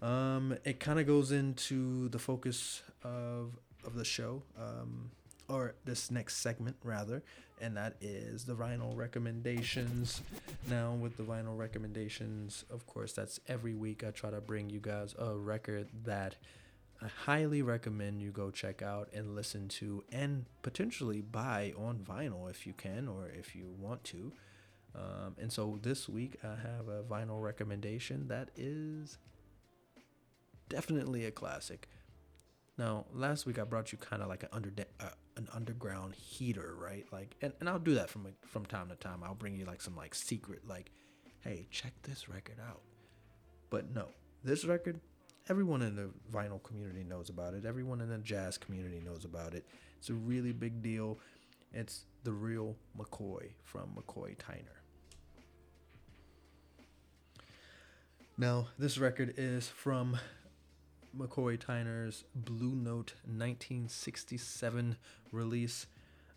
Um, 0.00 0.56
it 0.64 0.80
kind 0.80 0.98
of 1.00 1.06
goes 1.06 1.32
into 1.32 2.08
the 2.08 2.18
focus 2.18 2.82
of 3.02 3.58
of 3.84 3.94
the 3.96 4.04
show. 4.04 4.42
Um, 4.56 5.10
or 5.52 5.74
this 5.84 6.10
next 6.10 6.38
segment 6.38 6.76
rather, 6.82 7.22
and 7.60 7.76
that 7.76 7.96
is 8.00 8.44
the 8.44 8.54
vinyl 8.54 8.96
recommendations. 8.96 10.22
Now, 10.68 10.92
with 10.92 11.16
the 11.16 11.22
vinyl 11.22 11.56
recommendations, 11.56 12.64
of 12.70 12.86
course, 12.86 13.12
that's 13.12 13.40
every 13.46 13.74
week 13.74 14.02
I 14.02 14.10
try 14.10 14.30
to 14.30 14.40
bring 14.40 14.70
you 14.70 14.80
guys 14.80 15.14
a 15.18 15.34
record 15.34 15.88
that 16.04 16.36
I 17.02 17.08
highly 17.24 17.62
recommend 17.62 18.22
you 18.22 18.30
go 18.30 18.50
check 18.50 18.80
out 18.80 19.08
and 19.12 19.34
listen 19.34 19.68
to, 19.68 20.04
and 20.12 20.46
potentially 20.62 21.20
buy 21.20 21.72
on 21.76 21.98
vinyl 21.98 22.48
if 22.48 22.66
you 22.66 22.72
can 22.72 23.08
or 23.08 23.28
if 23.28 23.56
you 23.56 23.66
want 23.78 24.04
to. 24.04 24.32
Um, 24.94 25.36
and 25.40 25.52
so 25.52 25.78
this 25.82 26.08
week 26.08 26.36
I 26.44 26.48
have 26.48 26.88
a 26.88 27.02
vinyl 27.02 27.42
recommendation 27.42 28.28
that 28.28 28.50
is 28.56 29.18
definitely 30.68 31.24
a 31.24 31.30
classic. 31.30 31.88
Now, 32.78 33.06
last 33.12 33.46
week 33.46 33.58
I 33.58 33.64
brought 33.64 33.92
you 33.92 33.98
kind 33.98 34.22
of 34.22 34.28
like 34.28 34.42
an 34.44 34.50
under 34.52 34.70
uh, 35.00 35.06
an 35.36 35.48
underground 35.52 36.14
heater, 36.14 36.74
right? 36.78 37.06
Like, 37.12 37.36
and, 37.40 37.52
and 37.60 37.68
I'll 37.68 37.78
do 37.78 37.94
that 37.94 38.10
from 38.10 38.26
from 38.46 38.66
time 38.66 38.88
to 38.88 38.96
time. 38.96 39.22
I'll 39.24 39.34
bring 39.34 39.56
you 39.56 39.64
like 39.64 39.80
some 39.80 39.96
like 39.96 40.14
secret, 40.14 40.66
like, 40.68 40.90
hey, 41.40 41.66
check 41.70 41.92
this 42.02 42.28
record 42.28 42.58
out. 42.66 42.82
But 43.70 43.94
no, 43.94 44.08
this 44.44 44.64
record, 44.64 45.00
everyone 45.48 45.82
in 45.82 45.96
the 45.96 46.10
vinyl 46.32 46.62
community 46.62 47.04
knows 47.04 47.30
about 47.30 47.54
it. 47.54 47.64
Everyone 47.64 48.00
in 48.00 48.08
the 48.08 48.18
jazz 48.18 48.58
community 48.58 49.00
knows 49.00 49.24
about 49.24 49.54
it. 49.54 49.66
It's 49.98 50.10
a 50.10 50.14
really 50.14 50.52
big 50.52 50.82
deal. 50.82 51.18
It's 51.72 52.04
the 52.24 52.32
real 52.32 52.76
McCoy 52.98 53.52
from 53.64 53.96
McCoy 53.96 54.36
Tyner. 54.36 54.82
Now, 58.36 58.68
this 58.78 58.98
record 58.98 59.34
is 59.36 59.68
from 59.68 60.18
McCoy 61.16 61.58
Tyner's 61.58 62.24
Blue 62.34 62.74
Note 62.74 63.14
1967 63.26 64.96
release. 65.30 65.86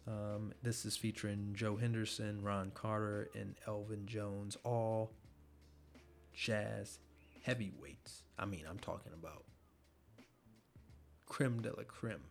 Um, 0.07 0.53
this 0.61 0.85
is 0.85 0.97
featuring 0.97 1.53
Joe 1.53 1.77
Henderson, 1.77 2.43
Ron 2.43 2.71
Carter, 2.71 3.29
and 3.33 3.55
Elvin 3.65 4.05
Jones, 4.05 4.57
all 4.63 5.13
jazz 6.33 6.99
heavyweights. 7.43 8.23
I 8.37 8.45
mean, 8.45 8.65
I'm 8.69 8.79
talking 8.79 9.13
about 9.13 9.45
creme 11.25 11.61
de 11.61 11.69
la 11.69 11.83
creme 11.87 12.23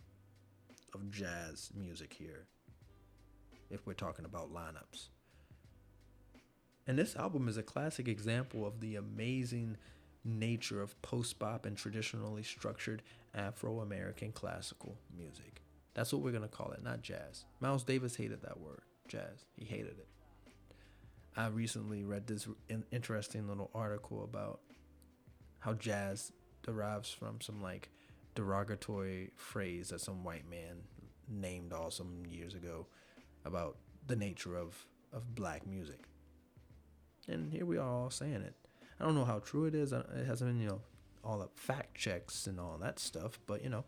of 0.95 1.11
jazz 1.11 1.71
music 1.75 2.13
here, 2.13 2.47
if 3.71 3.87
we're 3.87 3.95
talking 3.95 4.25
about 4.25 4.53
lineups. 4.53 5.09
And 6.87 6.99
this 6.99 7.17
album 7.17 7.49
is 7.49 7.57
a 7.57 7.63
classic 7.63 8.07
example 8.07 8.67
of 8.67 8.81
the 8.81 8.97
amazing 8.97 9.79
nature 10.25 10.83
of 10.83 11.01
post 11.03 11.39
bop 11.39 11.67
and 11.67 11.77
traditionally 11.77 12.43
structured 12.43 13.03
Afro 13.35 13.81
American 13.81 14.33
classical 14.33 14.97
music. 15.17 15.61
That's 15.95 16.13
what 16.13 16.23
we're 16.23 16.31
going 16.33 16.43
to 16.43 16.49
call 16.49 16.73
it, 16.73 16.83
not 16.83 17.03
jazz. 17.03 17.45
Miles 17.61 17.85
Davis 17.85 18.17
hated 18.17 18.43
that 18.43 18.61
word, 18.61 18.83
jazz. 19.07 19.45
He 19.57 19.65
hated 19.65 19.99
it. 19.99 20.09
I 21.37 21.49
recently 21.49 22.05
read 22.05 22.27
this 22.27 22.47
interesting 22.93 23.49
little 23.49 23.71
article 23.75 24.25
about 24.25 24.61
how 25.59 25.75
jazz 25.75 26.33
derives 26.63 27.11
from 27.11 27.41
some 27.41 27.61
like 27.61 27.91
derogatory 28.35 29.31
phrase 29.37 29.89
that 29.89 30.01
some 30.01 30.25
white 30.25 30.49
man 30.49 30.83
named 31.29 31.73
all 31.73 31.91
some 31.91 32.23
years 32.29 32.55
ago 32.55 32.87
about 33.45 33.77
the 34.07 34.17
nature 34.17 34.57
of, 34.57 34.87
of 35.13 35.35
black 35.35 35.67
music. 35.67 36.05
And 37.29 37.53
here 37.53 37.67
we 37.67 37.79
are 37.79 37.89
all 37.89 38.11
saying 38.11 38.43
it. 38.43 38.55
I 39.01 39.05
don't 39.05 39.15
know 39.15 39.25
how 39.25 39.41
true 39.41 39.65
it 39.67 39.75
is. 39.75 39.93
It 39.93 40.27
hasn't 40.27 40.51
been, 40.51 40.61
you 40.61 40.69
know, 40.69 40.81
all 41.25 41.39
the 41.39 41.49
fact 41.55 41.97
checks 41.97 42.47
and 42.47 42.61
all 42.61 42.79
that 42.81 42.99
stuff, 42.99 43.39
but 43.47 43.63
you 43.63 43.71
know, 43.71 43.85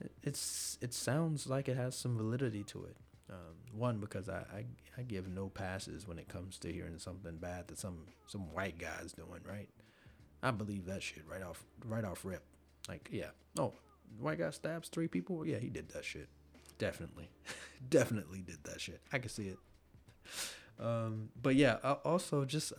it, 0.00 0.12
it's 0.22 0.78
it 0.80 0.94
sounds 0.94 1.48
like 1.48 1.68
it 1.68 1.76
has 1.76 1.96
some 1.96 2.16
validity 2.16 2.62
to 2.64 2.84
it. 2.84 2.96
Um, 3.30 3.78
one 3.78 3.98
because 3.98 4.28
I, 4.28 4.38
I 4.38 4.64
I 4.96 5.02
give 5.02 5.28
no 5.28 5.48
passes 5.48 6.08
when 6.08 6.18
it 6.18 6.28
comes 6.28 6.58
to 6.60 6.72
hearing 6.72 6.98
something 6.98 7.36
bad 7.36 7.68
that 7.68 7.78
some 7.78 8.06
some 8.26 8.52
white 8.52 8.78
guy's 8.78 9.12
doing. 9.12 9.40
Right, 9.46 9.68
I 10.42 10.50
believe 10.50 10.86
that 10.86 11.02
shit 11.02 11.24
right 11.30 11.42
off 11.42 11.64
right 11.84 12.04
off 12.04 12.24
rip. 12.24 12.42
Like 12.88 13.08
yeah, 13.12 13.30
oh, 13.58 13.74
white 14.18 14.38
guy 14.38 14.50
stabs 14.50 14.88
three 14.88 15.08
people. 15.08 15.44
Yeah, 15.44 15.58
he 15.58 15.68
did 15.68 15.90
that 15.90 16.04
shit. 16.04 16.28
Definitely, 16.78 17.28
definitely 17.90 18.40
did 18.40 18.64
that 18.64 18.80
shit. 18.80 19.00
I 19.12 19.18
can 19.18 19.28
see 19.28 19.48
it. 19.48 19.58
Um, 20.80 21.30
but 21.40 21.56
yeah, 21.56 21.76
also 22.04 22.44
just 22.44 22.72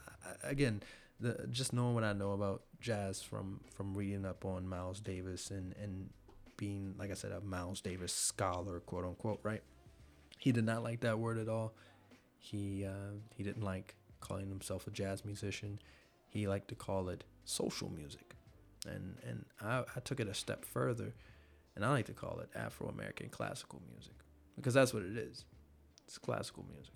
again, 0.44 0.82
the 1.20 1.48
just 1.52 1.74
knowing 1.74 1.96
what 1.96 2.04
I 2.04 2.14
know 2.14 2.32
about 2.32 2.64
jazz 2.80 3.22
from 3.22 3.62
from 3.74 3.96
reading 3.96 4.26
up 4.26 4.46
on 4.46 4.68
Miles 4.68 5.00
Davis 5.00 5.52
and 5.52 5.76
and 5.82 6.10
being 6.58 6.96
like 6.98 7.12
I 7.12 7.14
said 7.14 7.32
a 7.32 7.42
Miles 7.42 7.82
Davis 7.82 8.14
scholar, 8.14 8.80
quote 8.82 9.06
unquote, 9.06 9.40
right? 9.44 9.64
He 10.38 10.52
did 10.52 10.66
not 10.66 10.84
like 10.84 11.02
that 11.02 11.20
word 11.20 11.38
at 11.38 11.50
all. 11.50 11.74
He 12.38 12.86
uh, 12.86 13.16
he 13.36 13.44
didn't 13.44 13.64
like 13.64 13.96
calling 14.20 14.50
himself 14.50 14.88
a 14.88 14.92
jazz 14.92 15.26
musician. 15.26 15.80
He 16.28 16.48
liked 16.48 16.68
to 16.70 16.76
call 16.76 17.10
it 17.10 17.24
social 17.46 17.90
music, 17.90 18.36
and 18.88 19.18
and 19.26 19.46
I, 19.62 19.84
I 19.96 20.00
took 20.02 20.20
it 20.20 20.28
a 20.28 20.34
step 20.34 20.66
further, 20.66 21.14
and 21.76 21.84
I 21.84 21.90
like 21.90 22.06
to 22.06 22.14
call 22.14 22.40
it 22.40 22.50
Afro 22.56 22.88
American 22.88 23.30
classical 23.30 23.82
music 23.92 24.16
because 24.56 24.74
that's 24.74 24.94
what 24.94 25.04
it 25.04 25.18
is. 25.18 25.46
It's 26.08 26.18
classical 26.18 26.66
music. 26.72 26.94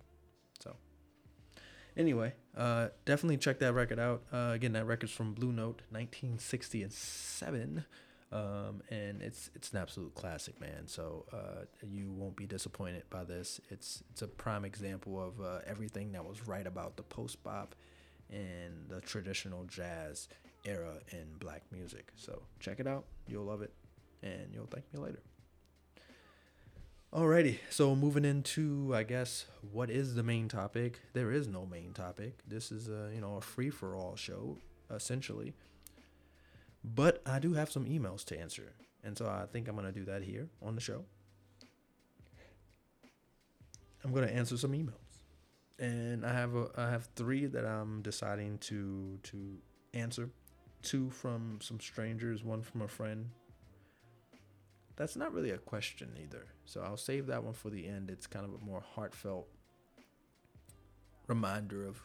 So 0.60 0.76
anyway, 1.98 2.34
uh, 2.56 2.90
definitely 3.06 3.38
check 3.38 3.60
that 3.60 3.74
record 3.74 4.00
out. 4.00 4.24
Uh, 4.32 4.52
again, 4.54 4.74
that 4.74 4.86
record's 4.86 5.14
from 5.14 5.34
Blue 5.34 5.52
Note, 5.52 5.82
1967, 5.90 7.86
um, 8.32 8.82
and 8.90 9.22
it's 9.22 9.52
it's 9.56 9.72
an 9.72 9.78
absolute 9.80 10.14
classic, 10.16 10.60
man. 10.60 10.88
So 10.88 11.26
uh, 11.32 11.66
you 11.86 12.12
won't 12.12 12.36
be 12.36 12.46
disappointed 12.46 13.04
by 13.10 13.24
this. 13.24 13.62
It's 13.70 14.04
it's 14.12 14.22
a 14.22 14.28
prime 14.28 14.66
example 14.66 15.22
of 15.22 15.40
uh, 15.42 15.60
everything 15.66 16.12
that 16.14 16.26
was 16.26 16.48
right 16.48 16.66
about 16.66 16.98
the 16.98 17.04
post 17.04 17.44
bop 17.44 17.76
and 18.30 18.90
the 18.90 19.02
traditional 19.02 19.64
jazz 19.66 20.28
era 20.66 20.96
in 21.12 21.26
black 21.40 21.64
music. 21.72 22.12
So 22.16 22.42
check 22.60 22.80
it 22.80 22.88
out. 22.88 23.06
You'll 23.28 23.46
love 23.46 23.62
it, 23.62 23.74
and 24.22 24.54
you'll 24.54 24.68
thank 24.68 24.86
me 24.94 25.00
later. 25.00 25.20
Alrighty, 27.14 27.60
so 27.70 27.96
moving 27.96 28.26
into, 28.26 28.92
I 28.96 29.04
guess, 29.04 29.46
what 29.72 29.92
is 29.92 30.16
the 30.16 30.24
main 30.24 30.48
topic? 30.48 31.00
There 31.14 31.32
is 31.32 31.48
no 31.48 31.64
main 31.64 31.94
topic. 31.94 32.40
This 32.48 32.72
is 32.72 32.90
a, 32.90 33.12
you 33.14 33.22
know, 33.22 33.36
a 33.36 33.42
free 33.42 33.70
for 33.70 33.96
all 33.96 34.16
show, 34.16 34.58
essentially. 34.90 35.54
But 36.84 37.22
I 37.24 37.38
do 37.38 37.54
have 37.54 37.72
some 37.72 37.86
emails 37.86 38.26
to 38.26 38.40
answer. 38.40 38.74
And 39.04 39.16
so 39.16 39.28
I 39.28 39.46
think 39.46 39.68
I'm 39.68 39.76
to 39.78 39.92
do 39.92 40.06
that 40.06 40.24
here 40.24 40.50
on 40.60 40.74
the 40.74 40.82
show. 40.82 41.06
I'm 44.04 44.12
gonna 44.12 44.26
answer 44.26 44.58
some 44.58 44.72
emails, 44.72 45.22
and 45.78 46.26
I 46.26 46.34
have 46.34 46.56
a 46.56 46.70
I 46.76 46.90
have 46.90 47.08
three 47.16 47.46
that 47.46 47.66
I'm 47.66 48.02
deciding 48.02 48.58
to 48.70 49.20
to 49.24 49.58
answer. 49.94 50.30
Two 50.82 51.10
from 51.10 51.60
some 51.62 51.80
strangers, 51.80 52.44
one 52.44 52.64
from 52.64 52.82
a 52.82 52.88
friend. 52.88 53.30
That's 54.96 55.16
not 55.16 55.34
really 55.34 55.50
a 55.50 55.58
question 55.58 56.12
either, 56.22 56.46
so 56.66 56.82
I'll 56.82 56.98
save 56.98 57.28
that 57.28 57.44
one 57.44 57.54
for 57.54 57.70
the 57.70 57.88
end. 57.88 58.12
It's 58.12 58.28
kind 58.28 58.46
of 58.46 58.54
a 58.54 58.64
more 58.64 58.84
heartfelt 58.96 59.48
reminder 61.28 61.86
of 61.86 62.02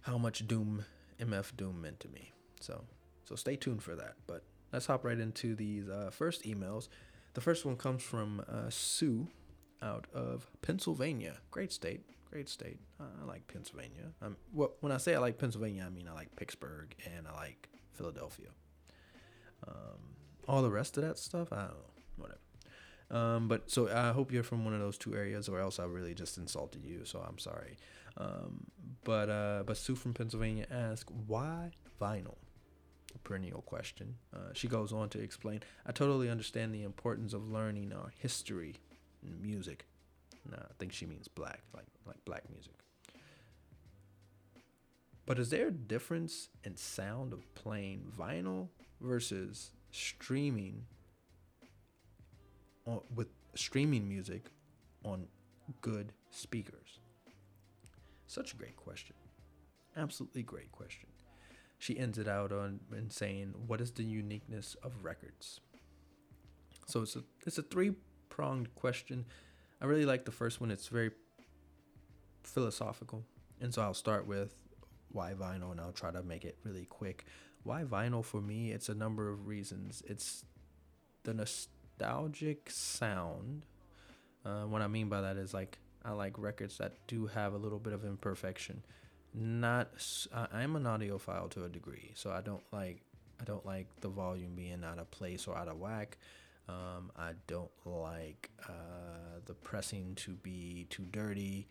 how 0.00 0.18
much 0.18 0.48
Doom 0.48 0.84
MF 1.20 1.56
Doom 1.56 1.80
meant 1.80 2.00
to 2.00 2.08
me. 2.08 2.32
So 2.60 2.84
so 3.24 3.36
stay 3.36 3.56
tuned 3.56 3.82
for 3.82 3.94
that. 3.94 4.14
But 4.26 4.42
let's 4.72 4.86
hop 4.86 5.04
right 5.04 5.18
into 5.18 5.54
these 5.54 5.88
uh, 5.88 6.10
first 6.12 6.42
emails. 6.44 6.88
The 7.34 7.40
first 7.40 7.64
one 7.64 7.76
comes 7.76 8.02
from 8.02 8.42
uh, 8.48 8.70
Sue 8.70 9.28
out 9.82 10.06
of 10.12 10.50
Pennsylvania. 10.62 11.36
Great 11.52 11.72
state, 11.72 12.00
great 12.28 12.48
state. 12.48 12.80
I 12.98 13.24
like 13.24 13.46
Pennsylvania. 13.46 14.12
Well, 14.52 14.72
when 14.80 14.92
I 14.92 14.96
say 14.96 15.14
I 15.14 15.18
like 15.18 15.38
Pennsylvania, 15.38 15.84
I 15.86 15.90
mean 15.90 16.08
I 16.08 16.12
like 16.12 16.34
Pittsburgh 16.36 16.94
and 17.16 17.28
I 17.28 17.32
like 17.34 17.68
Philadelphia. 17.92 18.48
Um, 19.66 19.98
all 20.48 20.62
the 20.62 20.70
rest 20.70 20.96
of 20.96 21.04
that 21.04 21.18
stuff, 21.18 21.52
I 21.52 21.62
don't 21.62 21.70
know, 21.70 21.92
whatever. 22.16 22.40
Um, 23.10 23.48
but 23.48 23.70
so 23.70 23.88
I 23.88 24.12
hope 24.12 24.32
you're 24.32 24.42
from 24.42 24.64
one 24.64 24.74
of 24.74 24.80
those 24.80 24.96
two 24.98 25.14
areas, 25.14 25.48
or 25.48 25.60
else 25.60 25.78
I 25.78 25.84
really 25.84 26.14
just 26.14 26.38
insulted 26.38 26.84
you. 26.84 27.04
So 27.04 27.24
I'm 27.26 27.38
sorry. 27.38 27.76
Um, 28.16 28.66
but 29.04 29.28
uh, 29.28 29.62
but 29.66 29.76
Sue 29.76 29.94
from 29.94 30.14
Pennsylvania 30.14 30.66
asked, 30.70 31.10
"Why 31.26 31.72
vinyl?" 32.00 32.36
A 33.14 33.18
perennial 33.18 33.62
question. 33.62 34.16
Uh, 34.32 34.52
she 34.52 34.68
goes 34.68 34.92
on 34.92 35.08
to 35.10 35.20
explain, 35.20 35.60
"I 35.86 35.92
totally 35.92 36.28
understand 36.28 36.72
the 36.72 36.84
importance 36.84 37.32
of 37.32 37.48
learning 37.48 37.92
our 37.92 38.12
history 38.18 38.76
in 39.22 39.42
music. 39.42 39.86
No, 40.48 40.58
I 40.58 40.72
think 40.78 40.92
she 40.92 41.06
means 41.06 41.26
black, 41.28 41.62
like 41.74 41.86
like 42.06 42.24
black 42.24 42.48
music. 42.50 42.74
But 45.26 45.38
is 45.38 45.50
there 45.50 45.68
a 45.68 45.72
difference 45.72 46.48
in 46.64 46.76
sound 46.76 47.32
of 47.32 47.54
playing 47.54 48.12
vinyl 48.16 48.68
versus 49.00 49.70
streaming 49.90 50.84
on, 52.86 53.00
with 53.14 53.28
streaming 53.54 54.08
music 54.08 54.46
on 55.04 55.26
good 55.80 56.12
speakers? 56.30 57.00
Such 58.26 58.52
a 58.52 58.56
great 58.56 58.76
question. 58.76 59.16
Absolutely 59.96 60.42
great 60.42 60.70
question. 60.70 61.08
She 61.78 61.98
ends 61.98 62.18
it 62.18 62.28
out 62.28 62.52
on 62.52 62.80
in 62.96 63.10
saying, 63.10 63.54
"What 63.66 63.80
is 63.80 63.90
the 63.90 64.04
uniqueness 64.04 64.76
of 64.82 65.02
records?" 65.02 65.60
So 66.86 67.02
it's 67.02 67.16
a 67.16 67.24
it's 67.46 67.58
a 67.58 67.62
three 67.62 67.94
pronged 68.28 68.74
question. 68.74 69.24
I 69.80 69.86
really 69.86 70.04
like 70.04 70.24
the 70.24 70.32
first 70.32 70.60
one. 70.60 70.70
It's 70.70 70.88
very 70.88 71.10
philosophical, 72.42 73.24
and 73.60 73.72
so 73.72 73.82
I'll 73.82 73.94
start 73.94 74.26
with 74.26 74.52
why 75.10 75.32
vinyl, 75.32 75.70
and 75.72 75.80
I'll 75.80 75.92
try 75.92 76.10
to 76.10 76.22
make 76.22 76.44
it 76.44 76.58
really 76.64 76.84
quick. 76.84 77.24
Why 77.62 77.84
vinyl 77.84 78.24
for 78.24 78.40
me? 78.40 78.72
It's 78.72 78.88
a 78.88 78.94
number 78.94 79.28
of 79.28 79.46
reasons. 79.46 80.02
It's 80.06 80.44
the 81.24 81.34
nostalgic 81.34 82.70
sound. 82.70 83.66
Uh, 84.44 84.62
what 84.62 84.82
I 84.82 84.86
mean 84.86 85.08
by 85.08 85.20
that 85.20 85.36
is 85.36 85.52
like 85.52 85.78
I 86.04 86.12
like 86.12 86.38
records 86.38 86.78
that 86.78 86.94
do 87.06 87.26
have 87.26 87.52
a 87.52 87.58
little 87.58 87.78
bit 87.78 87.92
of 87.92 88.04
imperfection. 88.04 88.82
Not 89.34 89.90
I, 90.32 90.62
am 90.62 90.74
an 90.76 90.84
audiophile 90.84 91.50
to 91.50 91.64
a 91.64 91.68
degree, 91.68 92.12
so 92.14 92.30
I 92.30 92.40
don't 92.40 92.62
like 92.72 93.02
I 93.40 93.44
don't 93.44 93.64
like 93.64 93.86
the 94.00 94.08
volume 94.08 94.54
being 94.56 94.82
out 94.84 94.98
of 94.98 95.10
place 95.10 95.46
or 95.46 95.56
out 95.56 95.68
of 95.68 95.78
whack. 95.78 96.18
Um, 96.68 97.10
I 97.16 97.32
don't 97.46 97.70
like 97.84 98.50
uh, 98.68 99.40
the 99.44 99.54
pressing 99.54 100.14
to 100.16 100.32
be 100.32 100.86
too 100.90 101.04
dirty, 101.10 101.68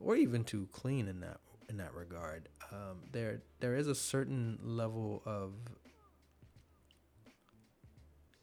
or 0.00 0.16
even 0.16 0.44
too 0.44 0.68
clean 0.72 1.08
in 1.08 1.20
that 1.20 1.40
in 1.68 1.76
that 1.78 1.94
regard. 1.94 2.48
Um, 2.72 2.98
there 3.12 3.42
there 3.60 3.76
is 3.76 3.88
a 3.88 3.94
certain 3.94 4.58
level 4.62 5.22
of 5.24 5.52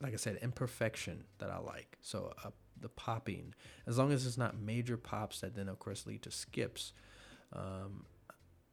like 0.00 0.12
I 0.12 0.16
said, 0.16 0.38
imperfection 0.42 1.24
that 1.38 1.50
I 1.50 1.58
like. 1.58 1.96
So 2.02 2.32
uh, 2.44 2.50
the 2.78 2.90
popping, 2.90 3.54
as 3.86 3.96
long 3.96 4.12
as 4.12 4.26
it's 4.26 4.36
not 4.36 4.54
major 4.58 4.98
pops 4.98 5.40
that 5.40 5.54
then 5.56 5.68
of 5.68 5.78
course 5.78 6.06
lead 6.06 6.22
to 6.22 6.30
skips, 6.30 6.92
um, 7.54 8.04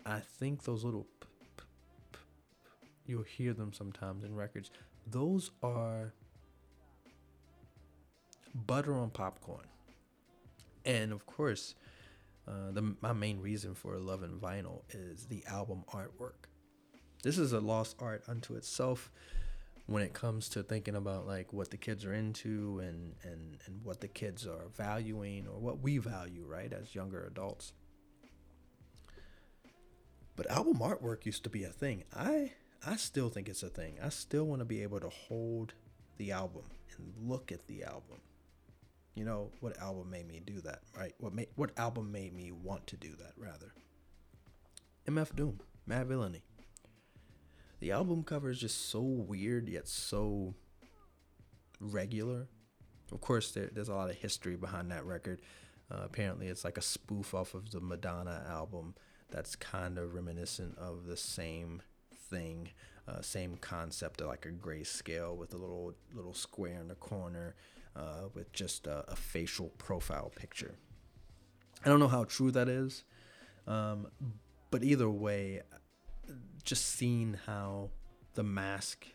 I 0.05 0.19
think 0.19 0.63
those 0.63 0.83
little 0.83 1.07
p- 1.21 1.27
p- 1.57 1.63
p- 2.11 2.87
you'll 3.05 3.23
hear 3.23 3.53
them 3.53 3.71
sometimes 3.71 4.23
in 4.25 4.35
records. 4.35 4.71
Those 5.07 5.51
are 5.63 6.13
butter 8.53 8.93
on 8.93 9.11
popcorn, 9.11 9.67
and 10.85 11.13
of 11.13 11.25
course, 11.25 11.75
uh, 12.47 12.71
the 12.71 12.95
my 13.01 13.13
main 13.13 13.39
reason 13.39 13.75
for 13.75 13.97
loving 13.97 14.39
vinyl 14.39 14.81
is 14.89 15.25
the 15.25 15.43
album 15.47 15.83
artwork. 15.93 16.47
This 17.23 17.37
is 17.37 17.53
a 17.53 17.59
lost 17.59 17.95
art 17.99 18.23
unto 18.27 18.55
itself 18.55 19.11
when 19.85 20.01
it 20.01 20.13
comes 20.13 20.49
to 20.49 20.63
thinking 20.63 20.95
about 20.95 21.27
like 21.27 21.53
what 21.53 21.69
the 21.69 21.77
kids 21.77 22.05
are 22.05 22.13
into 22.13 22.79
and 22.79 23.15
and 23.23 23.57
and 23.65 23.83
what 23.83 24.01
the 24.01 24.07
kids 24.07 24.47
are 24.47 24.69
valuing 24.75 25.47
or 25.47 25.59
what 25.59 25.81
we 25.81 25.97
value 25.97 26.45
right 26.47 26.73
as 26.73 26.95
younger 26.95 27.25
adults. 27.25 27.73
But 30.35 30.49
album 30.49 30.79
artwork 30.79 31.25
used 31.25 31.43
to 31.43 31.49
be 31.49 31.63
a 31.63 31.69
thing. 31.69 32.03
I 32.15 32.53
i 32.85 32.95
still 32.95 33.29
think 33.29 33.49
it's 33.49 33.63
a 33.63 33.69
thing. 33.69 33.97
I 34.01 34.09
still 34.09 34.45
want 34.45 34.61
to 34.61 34.65
be 34.65 34.81
able 34.81 34.99
to 35.01 35.09
hold 35.09 35.73
the 36.17 36.31
album 36.31 36.63
and 36.97 37.13
look 37.29 37.51
at 37.51 37.67
the 37.67 37.83
album 37.83 38.21
you 39.15 39.25
know 39.25 39.51
what 39.59 39.77
album 39.77 40.09
made 40.09 40.27
me 40.27 40.41
do 40.45 40.61
that 40.61 40.79
right 40.97 41.13
what 41.19 41.33
made 41.33 41.47
what 41.55 41.71
album 41.77 42.11
made 42.11 42.33
me 42.33 42.51
want 42.51 42.85
to 42.87 42.97
do 42.97 43.09
that 43.17 43.33
rather 43.37 43.73
mf 45.07 45.35
doom 45.35 45.59
Madvillainy 45.89 46.41
the 47.79 47.91
album 47.91 48.23
cover 48.23 48.49
is 48.51 48.59
just 48.59 48.89
so 48.89 49.01
weird 49.01 49.67
yet 49.67 49.87
so 49.87 50.53
regular. 51.81 52.47
Of 53.11 53.19
course, 53.19 53.51
there, 53.51 53.69
there's 53.73 53.89
a 53.89 53.95
lot 53.95 54.09
of 54.09 54.15
history 54.15 54.55
behind 54.55 54.91
that 54.91 55.05
record. 55.05 55.41
Uh, 55.91 56.01
apparently, 56.05 56.47
it's 56.47 56.63
like 56.63 56.77
a 56.77 56.81
spoof 56.81 57.33
off 57.33 57.53
of 57.53 57.71
the 57.71 57.81
Madonna 57.81 58.45
album 58.47 58.95
that's 59.29 59.55
kind 59.55 59.97
of 59.97 60.13
reminiscent 60.13 60.77
of 60.77 61.05
the 61.05 61.17
same 61.17 61.81
thing, 62.29 62.69
uh, 63.07 63.21
same 63.21 63.57
concept 63.57 64.21
of 64.21 64.27
like 64.27 64.45
a 64.45 64.51
grayscale 64.51 65.35
with 65.35 65.53
a 65.53 65.57
little 65.57 65.93
little 66.13 66.33
square 66.33 66.79
in 66.79 66.87
the 66.87 66.95
corner 66.95 67.55
uh, 67.95 68.29
with 68.33 68.51
just 68.53 68.87
a, 68.87 69.03
a, 69.11 69.15
facial 69.15 69.69
profile 69.77 70.31
picture. 70.35 70.75
I 71.83 71.89
don't 71.89 71.99
know 71.99 72.07
how 72.07 72.23
true 72.23 72.51
that 72.51 72.69
is, 72.69 73.03
um, 73.67 74.07
but 74.69 74.83
either 74.83 75.09
way, 75.09 75.61
just 76.63 76.85
seeing 76.85 77.37
how 77.45 77.89
the 78.33 78.43
mask 78.43 79.07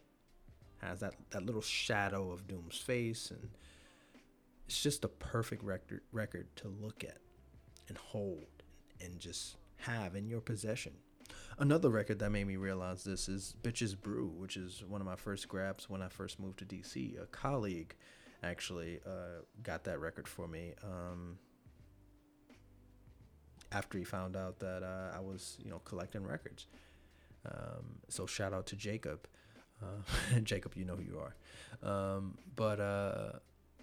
has 0.83 1.01
that, 1.01 1.15
that 1.31 1.45
little 1.45 1.63
shadow 1.63 2.31
of 2.31 2.47
Doom's 2.47 2.77
face 2.77 3.31
and 3.31 3.49
it's 4.67 4.83
just 4.83 5.05
a 5.05 5.09
perfect 5.09 5.63
record 5.63 6.01
record 6.13 6.49
to 6.57 6.69
look 6.69 7.05
at 7.05 7.19
and 7.89 7.97
hold 7.97 8.47
and 9.01 9.19
just 9.19 9.57
have 9.77 10.15
in 10.15 10.29
your 10.29 10.41
possession. 10.41 10.93
Another 11.59 11.89
record 11.89 12.19
that 12.19 12.31
made 12.31 12.47
me 12.47 12.57
realize 12.57 13.05
this 13.05 13.29
is 13.29 13.55
Bitches 13.63 13.99
Brew, 13.99 14.33
which 14.37 14.57
is 14.57 14.85
one 14.87 15.01
of 15.01 15.07
my 15.07 15.17
first 15.17 15.49
grabs 15.49 15.89
when 15.89 16.03
I 16.03 16.09
first 16.09 16.39
moved 16.39 16.59
to 16.59 16.65
DC. 16.65 17.21
A 17.21 17.27
colleague 17.27 17.95
actually 18.47 19.01
uh, 19.07 19.43
got 19.63 19.85
that 19.85 20.01
record 20.01 20.29
for 20.29 20.47
me 20.49 20.75
um, 20.83 21.39
after 23.73 23.99
he 23.99 24.05
found 24.05 24.37
out 24.37 24.59
that 24.61 24.83
uh, 24.83 25.17
I 25.17 25.21
was, 25.21 25.59
you 25.63 25.71
know, 25.71 25.81
collecting 25.85 26.25
records. 26.25 26.67
Um, 27.45 28.01
so 28.09 28.27
shout 28.27 28.53
out 28.53 28.67
to 28.67 28.77
Jacob. 28.77 29.27
Uh, 29.83 30.39
Jacob, 30.43 30.75
you 30.77 30.85
know 30.85 30.97
who 30.97 31.03
you 31.03 31.21
are. 31.21 31.37
Um, 31.89 32.39
but 32.55 32.81
uh, 32.81 33.33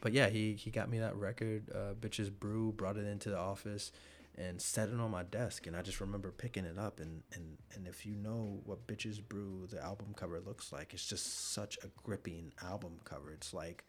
but 0.01 0.11
yeah, 0.13 0.29
he 0.29 0.53
he 0.53 0.71
got 0.71 0.89
me 0.89 0.99
that 0.99 1.15
record, 1.15 1.69
uh, 1.73 1.93
Bitches 1.99 2.31
Brew, 2.31 2.71
brought 2.71 2.97
it 2.97 3.05
into 3.05 3.29
the 3.29 3.37
office 3.37 3.91
and 4.35 4.59
set 4.59 4.89
it 4.89 4.99
on 4.99 5.11
my 5.11 5.21
desk 5.21 5.67
and 5.67 5.75
I 5.75 5.83
just 5.83 6.01
remember 6.01 6.31
picking 6.31 6.65
it 6.65 6.77
up 6.77 6.99
and 6.99 7.21
and 7.35 7.57
and 7.75 7.87
if 7.87 8.05
you 8.05 8.15
know 8.15 8.61
what 8.65 8.87
Bitches 8.87 9.21
Brew 9.21 9.67
the 9.69 9.81
album 9.81 10.13
cover 10.15 10.39
looks 10.39 10.71
like, 10.71 10.93
it's 10.93 11.05
just 11.05 11.53
such 11.53 11.77
a 11.83 11.87
gripping 12.03 12.51
album 12.63 12.99
cover. 13.03 13.31
It's 13.31 13.53
like 13.53 13.85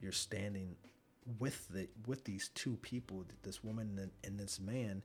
you're 0.00 0.12
standing 0.12 0.76
with 1.38 1.68
the 1.68 1.88
with 2.06 2.24
these 2.24 2.50
two 2.54 2.76
people, 2.76 3.24
this 3.42 3.62
woman 3.62 4.10
and, 4.24 4.38
this 4.38 4.60
man 4.60 5.02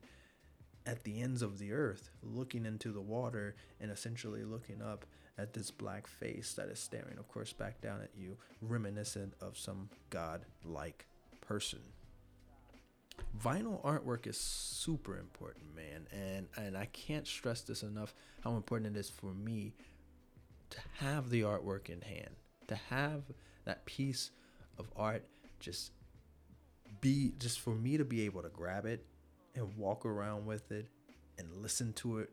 at 0.86 1.04
the 1.04 1.22
ends 1.22 1.42
of 1.42 1.60
the 1.60 1.72
earth, 1.72 2.10
looking 2.22 2.66
into 2.66 2.92
the 2.92 3.02
water 3.02 3.56
and 3.80 3.92
essentially 3.92 4.44
looking 4.44 4.82
up 4.82 5.06
at 5.38 5.54
this 5.54 5.72
black 5.72 6.08
face 6.08 6.54
that 6.54 6.68
is 6.68 6.80
staring, 6.80 7.18
of 7.18 7.28
course, 7.28 7.54
back 7.54 7.82
down 7.82 8.02
at 8.02 8.12
you, 8.16 8.38
reminiscent 8.62 9.34
of 9.42 9.58
some 9.58 9.90
god 10.10 10.46
like 10.64 11.06
person. 11.42 11.80
Vinyl 13.44 13.84
artwork 13.84 14.28
is 14.28 14.38
super 14.38 15.18
important, 15.18 15.76
man, 15.76 16.08
and 16.12 16.48
and 16.58 16.78
I 16.78 16.86
can't 16.86 17.28
stress 17.28 17.62
this 17.62 17.84
enough 17.84 18.14
how 18.44 18.56
important 18.56 18.96
it 18.96 19.00
is 19.00 19.10
for 19.10 19.34
me 19.34 19.74
to 20.70 20.80
have 21.00 21.30
the 21.30 21.42
artwork 21.42 21.90
in 21.90 22.02
hand, 22.02 22.36
to 22.68 22.76
have 22.90 23.24
that 23.66 23.86
piece 23.86 24.32
of 24.78 24.90
art 24.96 25.24
just 25.60 25.92
be 27.02 27.34
just 27.38 27.60
for 27.60 27.76
me 27.76 27.98
to 27.98 28.06
be 28.06 28.26
able 28.26 28.42
to 28.42 28.50
grab 28.50 28.86
it 28.86 29.06
and 29.56 29.76
walk 29.78 30.06
around 30.06 30.46
with 30.46 30.72
it 30.72 30.88
and 31.38 31.48
listen 31.58 31.94
to 31.94 32.20
it 32.20 32.30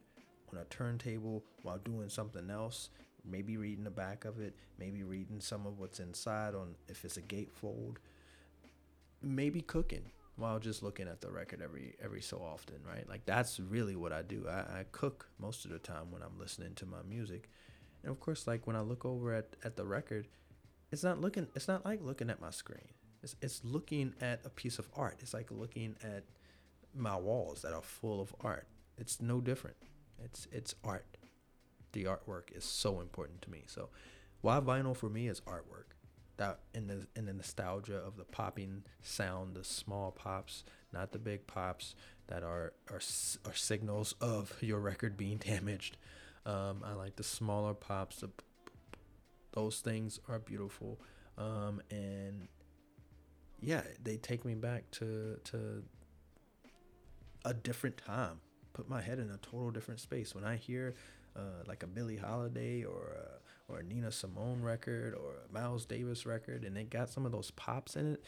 on 0.53 0.59
a 0.59 0.65
turntable 0.65 1.43
while 1.63 1.79
doing 1.79 2.09
something 2.09 2.51
else 2.51 2.91
maybe 3.25 3.57
reading 3.57 3.85
the 3.85 3.91
back 3.91 4.25
of 4.25 4.41
it 4.41 4.55
maybe 4.79 5.03
reading 5.03 5.41
some 5.41 5.67
of 5.67 5.79
what's 5.79 6.01
inside 6.01 6.55
on 6.55 6.75
if 6.89 7.05
it's 7.05 7.17
a 7.17 7.23
gatefold 7.23 7.97
maybe 9.23 9.61
cooking 9.61 10.11
while 10.37 10.59
just 10.59 10.83
looking 10.83 11.07
at 11.07 11.21
the 11.21 11.31
record 11.31 11.61
every 11.63 11.95
every 12.03 12.23
so 12.23 12.39
often 12.39 12.77
right? 12.89 13.09
Like 13.09 13.27
that's 13.27 13.61
really 13.61 13.95
what 13.95 14.13
i 14.13 14.23
do. 14.23 14.47
I, 14.49 14.81
I 14.81 14.85
cook 14.91 15.29
most 15.39 15.65
of 15.65 15.71
the 15.71 15.79
time 15.79 16.11
when 16.11 16.23
i'm 16.23 16.39
listening 16.39 16.75
to 16.77 16.87
my 16.87 17.03
music. 17.09 17.51
And 18.03 18.11
of 18.11 18.21
course 18.21 18.47
like 18.47 18.67
when 18.67 18.77
i 18.77 18.81
look 18.81 19.05
over 19.05 19.35
at, 19.35 19.57
at 19.65 19.77
the 19.77 19.85
record 19.85 20.27
it's 20.91 21.03
not 21.03 21.21
looking 21.21 21.47
it's 21.55 21.69
not 21.69 21.85
like 21.85 22.01
looking 22.03 22.31
at 22.31 22.41
my 22.41 22.51
screen. 22.51 22.89
It's, 23.23 23.37
it's 23.43 23.61
looking 23.65 24.15
at 24.21 24.41
a 24.45 24.49
piece 24.51 24.79
of 24.79 24.89
art. 24.97 25.19
It's 25.21 25.35
like 25.35 25.51
looking 25.51 25.97
at 26.03 26.25
my 26.95 27.17
walls 27.17 27.63
that 27.63 27.75
are 27.75 27.83
full 27.83 28.21
of 28.21 28.35
art. 28.41 28.67
It's 28.97 29.21
no 29.21 29.41
different. 29.41 29.77
It's 30.23 30.47
it's 30.53 30.75
art. 30.85 31.17
The 31.93 32.05
artwork 32.05 32.57
is 32.57 32.65
so 32.65 33.01
important 33.01 33.43
to 33.43 33.51
me. 33.51 33.65
So 33.67 33.89
why 34.41 34.61
vinyl 34.61 34.97
for 34.97 35.09
me 35.09 35.29
is 35.29 35.41
artwork. 35.43 35.95
That 36.37 36.61
in 36.75 36.87
the 36.87 37.07
in 37.15 37.27
the 37.27 37.35
nostalgia 37.35 37.97
of 37.97 38.17
the 38.17 38.25
popping 38.25 38.85
sound 39.03 39.55
the 39.55 39.65
small 39.65 40.11
pops 40.11 40.65
not 40.93 41.13
the 41.13 41.19
big 41.19 41.47
pops 41.47 41.95
that 42.29 42.43
are 42.43 42.73
are, 42.91 43.01
are 43.45 43.55
signals 43.55 44.15
of 44.21 44.57
your 44.61 44.81
record 44.81 45.17
being 45.17 45.37
damaged. 45.47 45.97
Um, 46.47 46.83
i 46.85 46.95
like 46.95 47.17
the 47.17 47.23
smaller 47.23 47.75
pops 47.75 48.21
the, 48.21 48.31
those 49.53 49.81
things 49.81 50.21
are 50.29 50.39
beautiful 50.39 50.99
um, 51.41 51.81
and 51.91 52.49
yeah, 53.61 53.83
they 54.03 54.17
take 54.17 54.45
me 54.45 54.55
back 54.55 54.91
to 54.93 55.39
to 55.45 55.83
a 57.45 57.55
different 57.55 57.97
time. 57.97 58.41
Put 58.73 58.89
my 58.89 59.01
head 59.01 59.19
in 59.19 59.31
a 59.31 59.37
total 59.39 59.71
different 59.71 60.01
space. 60.01 60.35
When 60.35 60.45
I 60.45 60.57
hear 60.57 60.95
uh, 61.37 61.65
like 61.67 61.83
a 61.83 61.87
Billie 61.87 62.17
Holiday 62.17 62.85
or 62.85 63.17
a, 63.17 63.73
or 63.73 63.81
a 63.81 63.83
Nina 63.83 64.13
Simone 64.13 64.63
record 64.63 65.15
or 65.15 65.43
a 65.49 65.53
Miles 65.53 65.85
Davis 65.87 66.27
record, 66.27 66.65
and 66.65 66.77
they 66.77 66.85
got 66.85 67.09
some 67.09 67.27
of 67.27 67.33
those 67.33 67.51
pops 67.53 67.97
in 67.97 68.15
it, 68.15 68.25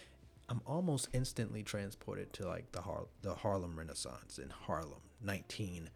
I'm 0.49 0.61
almost 0.67 1.09
instantly 1.13 1.63
transported 1.63 2.33
to 2.35 2.49
like 2.49 2.73
the 2.73 2.81
Har- 2.81 3.09
the 3.23 3.35
Harlem 3.35 3.79
Renaissance 3.79 4.39
in 4.39 4.51
Harlem, 4.51 5.01
19, 5.23 5.91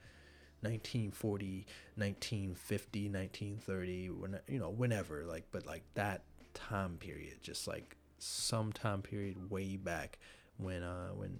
1940, 0.62 1.66
1950, 1.96 3.08
1930, 3.08 4.10
when 4.10 4.38
you 4.48 4.58
know 4.58 4.70
whenever 4.70 5.24
like, 5.24 5.44
but 5.50 5.66
like 5.66 5.82
that 5.94 6.22
time 6.54 6.96
period, 6.98 7.38
just 7.42 7.66
like 7.66 7.96
some 8.18 8.72
time 8.72 9.02
period 9.02 9.50
way 9.50 9.76
back 9.76 10.18
when 10.56 10.82
uh 10.82 11.08
when 11.08 11.38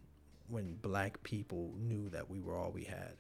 when 0.48 0.74
black 0.74 1.22
people 1.22 1.72
knew 1.79 2.09
that 2.11 2.31
we 2.31 2.40
were 2.40 2.55
all 2.55 2.70
we 2.70 2.85
had. 2.85 3.14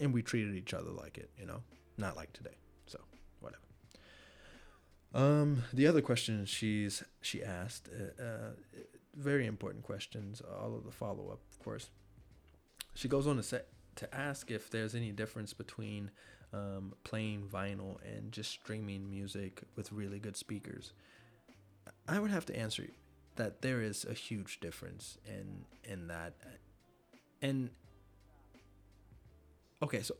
And 0.00 0.12
we 0.12 0.22
treated 0.22 0.54
each 0.54 0.74
other 0.74 0.90
like 0.90 1.18
it 1.18 1.30
you 1.38 1.46
know? 1.46 1.62
Not 1.96 2.16
like 2.16 2.32
today 2.32 2.56
so 2.86 3.00
whatever. 3.40 3.62
Um 5.14 5.64
the 5.72 5.86
other 5.86 6.02
question 6.02 6.44
she's 6.44 7.02
she 7.20 7.42
asked 7.42 7.88
uh, 7.88 8.22
uh 8.22 8.50
very 9.14 9.46
important 9.46 9.84
questions 9.84 10.40
all 10.60 10.76
of 10.76 10.84
the 10.84 10.92
follow-up 10.92 11.40
of 11.50 11.58
course. 11.58 11.90
She 12.94 13.08
goes 13.08 13.26
on 13.26 13.36
to 13.36 13.42
say 13.42 13.60
to 13.98 14.14
ask 14.14 14.50
if 14.50 14.70
there's 14.70 14.94
any 14.94 15.10
difference 15.10 15.52
between 15.52 16.10
um, 16.52 16.94
playing 17.04 17.48
vinyl 17.52 17.96
and 18.04 18.32
just 18.32 18.50
streaming 18.50 19.10
music 19.10 19.62
with 19.76 19.92
really 19.92 20.18
good 20.18 20.36
speakers. 20.36 20.92
I 22.08 22.20
would 22.20 22.30
have 22.30 22.46
to 22.46 22.56
answer 22.56 22.86
that 23.36 23.60
there 23.60 23.82
is 23.82 24.04
a 24.04 24.14
huge 24.14 24.60
difference 24.60 25.18
in 25.26 25.64
in 25.84 26.08
that. 26.08 26.34
And 27.42 27.70
okay 29.82 30.02
so 30.02 30.14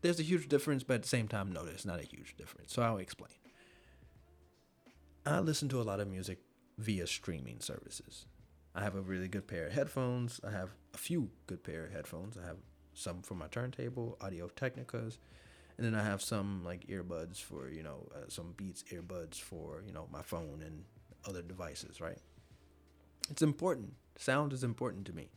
there's 0.00 0.18
a 0.20 0.22
huge 0.22 0.48
difference 0.48 0.82
but 0.82 0.94
at 0.94 1.02
the 1.02 1.08
same 1.08 1.28
time 1.28 1.52
no 1.52 1.62
there's 1.64 1.84
not 1.86 2.00
a 2.00 2.04
huge 2.04 2.36
difference. 2.36 2.72
So 2.72 2.82
i'll 2.82 2.98
explain. 2.98 3.32
I 5.26 5.40
listen 5.40 5.68
to 5.70 5.80
a 5.80 5.84
lot 5.84 6.00
of 6.00 6.08
music 6.08 6.40
via 6.76 7.06
streaming 7.06 7.60
services. 7.60 8.26
I 8.74 8.82
have 8.82 8.94
a 8.94 9.00
really 9.00 9.28
good 9.28 9.46
pair 9.46 9.66
of 9.66 9.72
headphones. 9.72 10.40
I 10.46 10.50
have 10.50 10.70
a 10.92 10.98
few 10.98 11.30
good 11.46 11.64
pair 11.64 11.86
of 11.86 11.92
headphones. 11.92 12.36
I 12.36 12.46
have 12.46 12.58
some 12.94 13.22
for 13.22 13.34
my 13.34 13.46
turntable 13.48 14.16
audio 14.20 14.48
technicas 14.48 15.18
and 15.76 15.84
then 15.84 15.94
i 15.94 16.02
have 16.02 16.22
some 16.22 16.62
like 16.64 16.86
earbuds 16.86 17.42
for 17.42 17.68
you 17.68 17.82
know 17.82 18.08
uh, 18.14 18.28
some 18.28 18.54
beats 18.56 18.84
earbuds 18.92 19.40
for 19.40 19.82
you 19.86 19.92
know 19.92 20.06
my 20.12 20.22
phone 20.22 20.62
and 20.64 20.84
other 21.26 21.42
devices, 21.42 22.00
right? 22.00 22.18
It's 23.30 23.42
important. 23.42 23.94
Sound 24.16 24.52
is 24.52 24.62
important 24.62 25.06
to 25.06 25.12
me. 25.12 25.30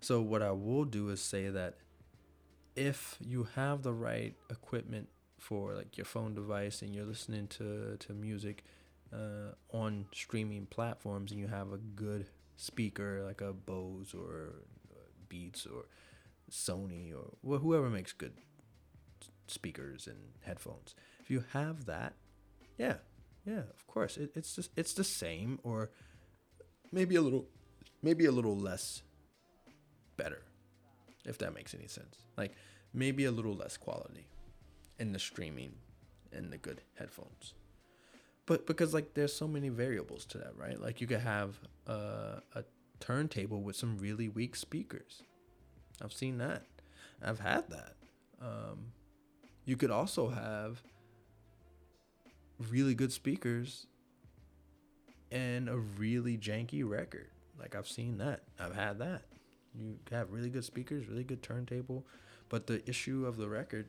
So, 0.00 0.20
what 0.20 0.42
I 0.42 0.50
will 0.52 0.84
do 0.84 1.10
is 1.10 1.20
say 1.20 1.48
that 1.48 1.76
if 2.74 3.16
you 3.20 3.48
have 3.54 3.82
the 3.82 3.92
right 3.92 4.34
equipment 4.50 5.08
for 5.38 5.74
like 5.74 5.96
your 5.96 6.04
phone 6.04 6.34
device 6.34 6.82
and 6.82 6.94
you're 6.94 7.04
listening 7.04 7.46
to, 7.48 7.96
to 7.98 8.12
music 8.12 8.64
uh, 9.12 9.52
on 9.70 10.06
streaming 10.12 10.66
platforms 10.66 11.30
and 11.30 11.40
you 11.40 11.48
have 11.48 11.72
a 11.72 11.78
good 11.78 12.26
speaker 12.56 13.22
like 13.24 13.40
a 13.40 13.52
Bose 13.52 14.14
or 14.14 14.54
Beats 15.28 15.66
or 15.66 15.84
Sony 16.52 17.12
or 17.12 17.58
whoever 17.58 17.88
makes 17.88 18.12
good 18.12 18.34
speakers 19.46 20.06
and 20.06 20.18
headphones, 20.42 20.94
if 21.20 21.30
you 21.30 21.44
have 21.52 21.86
that, 21.86 22.14
yeah, 22.78 22.96
yeah, 23.44 23.62
of 23.74 23.86
course. 23.86 24.16
It, 24.16 24.30
it's 24.34 24.54
just 24.54 24.70
it's 24.76 24.92
the 24.92 25.04
same 25.04 25.58
or 25.62 25.90
maybe 26.92 27.16
a 27.16 27.22
little 27.22 27.46
maybe 28.02 28.26
a 28.26 28.32
little 28.32 28.56
less 28.56 29.02
better. 30.16 30.42
If 31.24 31.38
that 31.38 31.54
makes 31.54 31.74
any 31.74 31.86
sense. 31.86 32.16
Like 32.36 32.52
maybe 32.92 33.24
a 33.24 33.30
little 33.30 33.54
less 33.54 33.76
quality 33.76 34.26
in 34.98 35.12
the 35.12 35.18
streaming 35.18 35.74
and 36.32 36.52
the 36.52 36.58
good 36.58 36.82
headphones. 36.98 37.54
But 38.46 38.66
because 38.66 38.92
like 38.92 39.14
there's 39.14 39.32
so 39.32 39.46
many 39.46 39.68
variables 39.68 40.26
to 40.26 40.38
that, 40.38 40.56
right? 40.56 40.80
Like 40.80 41.00
you 41.00 41.06
could 41.06 41.20
have 41.20 41.58
a, 41.86 42.42
a 42.54 42.64
turntable 43.00 43.62
with 43.62 43.76
some 43.76 43.98
really 43.98 44.28
weak 44.28 44.56
speakers. 44.56 45.22
I've 46.00 46.12
seen 46.12 46.38
that. 46.38 46.62
I've 47.22 47.40
had 47.40 47.68
that. 47.70 47.94
Um, 48.40 48.92
you 49.64 49.76
could 49.76 49.90
also 49.90 50.28
have 50.28 50.82
really 52.70 52.94
good 52.94 53.12
speakers 53.12 53.86
and 55.30 55.68
a 55.68 55.76
really 55.76 56.36
janky 56.36 56.88
record. 56.88 57.28
Like 57.58 57.74
I've 57.74 57.88
seen 57.88 58.18
that. 58.18 58.42
I've 58.58 58.74
had 58.74 58.98
that. 58.98 59.22
You 59.78 59.96
have 60.10 60.30
really 60.30 60.50
good 60.50 60.64
speakers, 60.64 61.08
really 61.08 61.24
good 61.24 61.42
turntable, 61.42 62.06
but 62.48 62.66
the 62.66 62.86
issue 62.88 63.24
of 63.26 63.36
the 63.36 63.48
record 63.48 63.88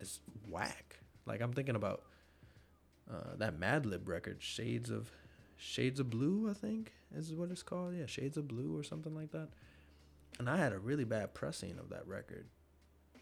is 0.00 0.20
whack. 0.48 1.00
Like 1.26 1.40
I'm 1.42 1.52
thinking 1.52 1.76
about 1.76 2.02
uh, 3.10 3.36
that 3.36 3.60
Madlib 3.60 4.06
record, 4.08 4.38
Shades 4.40 4.90
of 4.90 5.10
Shades 5.56 6.00
of 6.00 6.08
Blue, 6.08 6.48
I 6.50 6.54
think 6.54 6.92
is 7.14 7.34
what 7.34 7.50
it's 7.50 7.62
called. 7.62 7.94
Yeah, 7.94 8.06
Shades 8.06 8.38
of 8.38 8.48
Blue 8.48 8.76
or 8.76 8.82
something 8.82 9.14
like 9.14 9.32
that. 9.32 9.48
And 10.38 10.48
I 10.48 10.56
had 10.56 10.72
a 10.72 10.78
really 10.78 11.04
bad 11.04 11.34
pressing 11.34 11.78
of 11.78 11.90
that 11.90 12.06
record, 12.06 12.46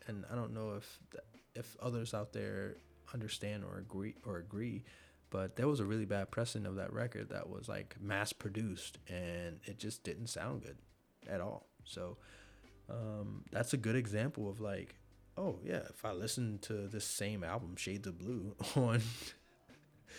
and 0.06 0.24
I 0.30 0.34
don't 0.34 0.54
know 0.54 0.74
if 0.76 1.00
if 1.54 1.76
others 1.82 2.14
out 2.14 2.32
there 2.32 2.76
understand 3.12 3.64
or 3.64 3.78
agree 3.78 4.14
or 4.26 4.36
agree 4.36 4.84
but 5.30 5.56
there 5.56 5.66
was 5.66 5.80
a 5.80 5.84
really 5.84 6.04
bad 6.04 6.30
pressing 6.30 6.66
of 6.66 6.76
that 6.76 6.92
record 6.92 7.30
that 7.30 7.48
was 7.48 7.68
like 7.68 7.96
mass 8.00 8.32
produced 8.32 8.98
and 9.08 9.58
it 9.64 9.78
just 9.78 10.02
didn't 10.04 10.26
sound 10.26 10.62
good 10.62 10.76
at 11.26 11.40
all. 11.40 11.66
So 11.84 12.18
um, 12.88 13.44
that's 13.50 13.72
a 13.72 13.78
good 13.78 13.96
example 13.96 14.48
of 14.48 14.60
like 14.60 14.94
oh 15.36 15.58
yeah 15.64 15.80
if 15.90 16.04
i 16.04 16.10
listen 16.10 16.58
to 16.58 16.88
this 16.88 17.04
same 17.04 17.44
album 17.44 17.76
shades 17.76 18.08
of 18.08 18.18
blue 18.18 18.56
on 18.76 19.00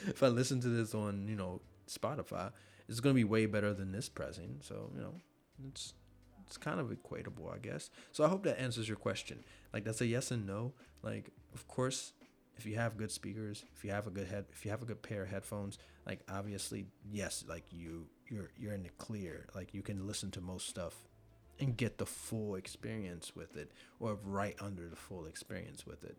if 0.07 0.23
i 0.23 0.27
listen 0.27 0.61
to 0.61 0.69
this 0.69 0.95
on 0.95 1.27
you 1.27 1.35
know 1.35 1.59
spotify 1.87 2.51
it's 2.89 2.99
to 2.99 3.13
be 3.13 3.23
way 3.23 3.45
better 3.45 3.73
than 3.73 3.91
this 3.91 4.09
pressing. 4.09 4.57
So 4.61 4.89
you 4.95 5.01
know 5.01 5.13
it's 5.67 5.93
it's 6.49 6.57
kind 6.57 6.79
of 6.79 6.87
equatable 6.87 7.53
i 7.53 7.57
guess 7.59 7.91
so 8.11 8.25
i 8.25 8.27
hope 8.27 8.43
that 8.43 8.59
answers 8.59 8.87
your 8.87 8.97
question 8.97 9.43
like 9.71 9.83
that's 9.83 10.01
a 10.01 10.05
yes 10.05 10.31
and 10.31 10.45
no 10.47 10.73
like 11.03 11.29
of 11.53 11.67
course 11.67 12.13
if 12.59 12.65
you 12.65 12.75
have 12.75 12.97
good 12.97 13.09
speakers, 13.09 13.63
if 13.73 13.85
you 13.85 13.91
have 13.91 14.05
a 14.05 14.09
good 14.09 14.27
head, 14.27 14.43
if 14.51 14.65
you 14.65 14.71
have 14.71 14.81
a 14.81 14.85
good 14.85 15.01
pair 15.01 15.23
of 15.23 15.29
headphones, 15.29 15.79
like 16.05 16.19
obviously, 16.29 16.87
yes, 17.09 17.45
like 17.47 17.63
you 17.71 18.05
you're 18.27 18.49
you're 18.57 18.73
in 18.73 18.83
the 18.83 18.89
clear. 18.97 19.47
Like 19.55 19.73
you 19.73 19.81
can 19.81 20.05
listen 20.05 20.29
to 20.31 20.41
most 20.41 20.67
stuff 20.67 20.93
and 21.59 21.77
get 21.77 21.97
the 21.97 22.05
full 22.05 22.55
experience 22.55 23.33
with 23.33 23.55
it 23.55 23.71
or 23.99 24.19
right 24.23 24.55
under 24.59 24.87
the 24.89 24.95
full 24.97 25.25
experience 25.25 25.85
with 25.85 26.03
it. 26.03 26.17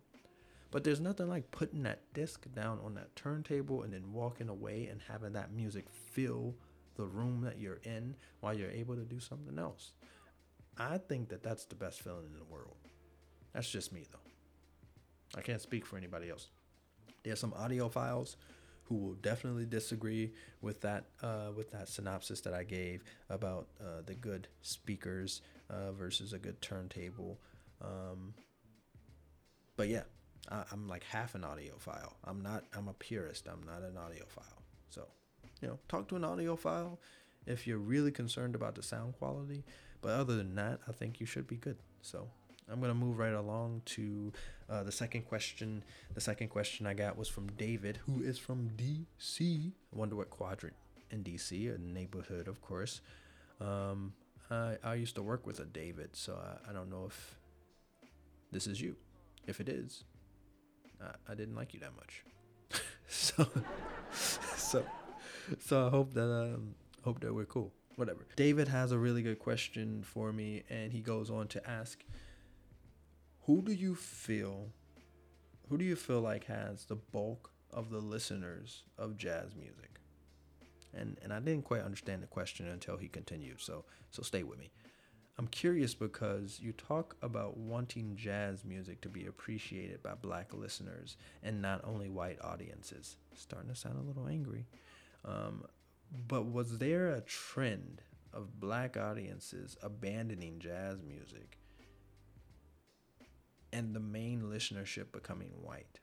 But 0.71 0.83
there's 0.83 1.01
nothing 1.01 1.29
like 1.29 1.51
putting 1.51 1.83
that 1.83 2.01
disc 2.15 2.47
down 2.55 2.79
on 2.83 2.95
that 2.95 3.15
turntable 3.17 3.83
and 3.83 3.93
then 3.93 4.13
walking 4.13 4.49
away 4.49 4.89
and 4.91 5.01
having 5.09 5.35
that 5.35 5.53
music 5.53 5.87
fill 5.91 6.55
the 6.95 7.05
room 7.05 7.43
that 7.43 7.59
you're 7.59 7.81
in 7.85 8.15
while 8.41 8.55
you're 8.55 8.71
able 8.71 8.95
to 8.95 9.05
do 9.05 9.21
something 9.21 9.59
else. 9.59 9.93
I 10.79 10.99
think 10.99 11.29
that 11.29 11.43
that's 11.43 11.65
the 11.67 11.75
best 11.75 12.01
feeling 12.01 12.27
in 12.33 12.39
the 12.39 12.45
world. 12.45 12.77
That's 13.53 13.71
just 13.71 13.93
me 13.93 14.07
though. 14.11 14.19
I 15.39 15.43
can't 15.43 15.61
speak 15.61 15.87
for 15.87 15.97
anybody 15.97 16.31
else. 16.31 16.49
There's 17.23 17.39
some 17.39 17.53
audiophiles 17.53 18.37
who 18.85 18.97
will 18.97 19.15
definitely 19.15 19.67
disagree 19.67 20.33
with 20.63 20.81
that 20.81 21.05
uh, 21.23 21.53
with 21.57 21.71
that 21.71 21.89
synopsis 21.89 22.41
that 22.41 22.55
I 22.55 22.65
gave 22.65 23.05
about 23.29 23.69
uh, 23.81 24.03
the 24.05 24.15
good 24.15 24.49
speakers 24.63 25.43
uh, 25.69 25.93
versus 25.93 26.33
a 26.33 26.39
good 26.39 26.61
turntable. 26.61 27.39
Um, 27.81 28.35
but 29.77 29.89
yeah, 29.89 30.03
I, 30.51 30.65
I'm 30.73 30.89
like 30.89 31.05
half 31.05 31.35
an 31.35 31.43
audiophile. 31.43 32.15
I'm 32.25 32.43
not. 32.43 32.65
I'm 32.77 32.89
a 32.89 32.95
purist. 32.95 33.47
I'm 33.47 33.63
not 33.65 33.83
an 33.83 33.95
audiophile. 33.95 34.63
So, 34.89 35.07
you 35.63 35.69
know, 35.69 35.79
talk 35.89 36.09
to 36.09 36.17
an 36.17 36.23
audiophile 36.23 36.99
if 37.47 37.67
you're 37.67 37.79
really 37.79 38.11
concerned 38.11 38.55
about 38.55 38.75
the 38.75 38.83
sound 38.83 39.15
quality. 39.15 39.65
But 40.01 40.13
other 40.13 40.37
than 40.37 40.55
that, 40.55 40.81
I 40.89 40.93
think 40.93 41.21
you 41.21 41.27
should 41.27 41.47
be 41.47 41.57
good. 41.57 41.77
So 42.03 42.29
I'm 42.71 42.81
gonna 42.81 42.95
move 42.95 43.19
right 43.19 43.33
along 43.33 43.83
to 43.87 44.33
uh, 44.69 44.83
the 44.83 44.93
second 44.93 45.23
question. 45.23 45.83
The 46.15 46.21
second 46.21 46.49
question 46.49 46.87
I 46.87 46.95
got 46.95 47.19
was 47.19 47.29
from 47.29 47.49
David, 47.53 47.99
who 48.07 48.23
is 48.23 48.39
from 48.39 48.71
DC. 48.77 49.73
I 49.93 49.99
wonder 49.99 50.17
what 50.17 50.31
quadrant 50.31 50.77
in 51.11 51.25
DC, 51.25 51.75
a 51.75 51.79
neighborhood, 51.79 52.47
of 52.47 52.61
course. 52.61 53.01
Um, 53.61 54.13
I, 54.51 54.77
I 54.83 54.95
used 54.95 55.17
to 55.17 55.23
work 55.23 55.47
with 55.47 55.61
a 55.61 55.65
David, 55.65 56.11
so 56.15 56.35
I, 56.35 56.71
I 56.71 56.73
don't 56.73 56.91
know 56.91 57.05
if 57.07 57.39
this 58.53 58.67
is 58.67 58.81
you. 58.81 58.97
If 59.47 59.61
it 59.61 59.69
is, 59.69 60.05
I, 61.03 61.33
I 61.33 61.35
didn't 61.35 61.57
like 61.57 61.75
you 61.75 61.81
that 61.81 61.95
much. 61.97 62.25
so, 63.09 63.49
so, 64.13 64.85
so 65.59 65.87
I 65.87 65.91
hope 65.91 66.15
that 66.15 66.33
um, 66.33 66.75
hope 67.03 67.21
that 67.21 67.35
we're 67.35 67.45
cool. 67.45 67.73
Whatever. 68.01 68.27
David 68.35 68.69
has 68.69 68.93
a 68.93 68.99
really 68.99 69.21
good 69.21 69.39
question 69.39 70.03
for 70.03 70.33
me, 70.33 70.63
and 70.71 70.91
he 70.91 71.01
goes 71.03 71.29
on 71.29 71.49
to 71.49 71.71
ask 71.71 72.03
who 73.43 73.61
do 73.61 73.73
you 73.73 73.95
feel 73.95 74.73
who 75.69 75.77
do 75.77 75.85
you 75.85 75.97
feel 75.97 76.23
like 76.23 76.45
has 76.45 76.87
the 76.87 76.97
bulk 76.97 77.51
of 77.71 77.91
the 77.91 77.99
listeners 77.99 78.85
of 78.97 79.19
jazz 79.19 79.55
music? 79.55 80.01
And 80.95 81.19
and 81.23 81.31
I 81.31 81.41
didn't 81.41 81.67
quite 81.67 81.83
understand 81.83 82.23
the 82.23 82.27
question 82.27 82.67
until 82.69 82.97
he 82.97 83.07
continued. 83.07 83.61
So 83.61 83.85
so 84.11 84.23
stay 84.23 84.45
with 84.45 84.59
me. 84.59 84.71
I'm 85.37 85.49
curious 85.49 85.95
because 85.95 86.59
you 86.59 86.73
talk 86.73 87.17
about 87.21 87.59
wanting 87.59 88.17
jazz 88.17 88.65
music 88.65 89.03
to 89.03 89.11
be 89.11 89.27
appreciated 89.27 90.03
by 90.03 90.15
black 90.15 90.55
listeners 90.55 91.19
and 91.43 91.61
not 91.61 91.83
only 91.85 92.09
white 92.09 92.39
audiences. 92.43 93.17
Starting 93.35 93.69
to 93.69 93.77
sound 93.77 93.99
a 93.99 94.09
little 94.09 94.27
angry. 94.27 94.65
Um, 95.23 95.65
but 96.29 96.47
was 96.47 96.79
there 96.79 97.09
a 97.09 97.21
trend 97.21 98.03
of 98.33 98.61
black 98.61 98.97
audiences 98.97 99.77
abandoning 99.83 100.59
jazz 100.59 101.03
music 101.03 101.59
and 103.73 103.95
the 103.95 104.01
main 104.01 104.43
listenership 104.43 105.13
becoming 105.13 105.51
white. 105.63 105.99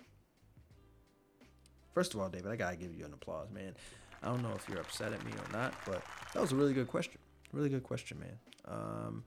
First 1.93 2.13
of 2.13 2.19
all, 2.19 2.29
David, 2.29 2.51
I 2.51 2.55
gotta 2.55 2.75
give 2.75 2.93
you 2.95 3.05
an 3.05 3.13
applause, 3.13 3.49
man. 3.49 3.75
I 4.21 4.27
don't 4.27 4.41
know 4.41 4.53
if 4.55 4.67
you're 4.69 4.79
upset 4.79 5.13
at 5.13 5.23
me 5.25 5.31
or 5.31 5.51
not, 5.51 5.73
but 5.85 6.03
that 6.33 6.41
was 6.41 6.51
a 6.51 6.55
really 6.55 6.73
good 6.73 6.87
question. 6.87 7.19
Really 7.51 7.69
good 7.69 7.83
question, 7.83 8.19
man. 8.19 8.37
Um, 8.65 9.23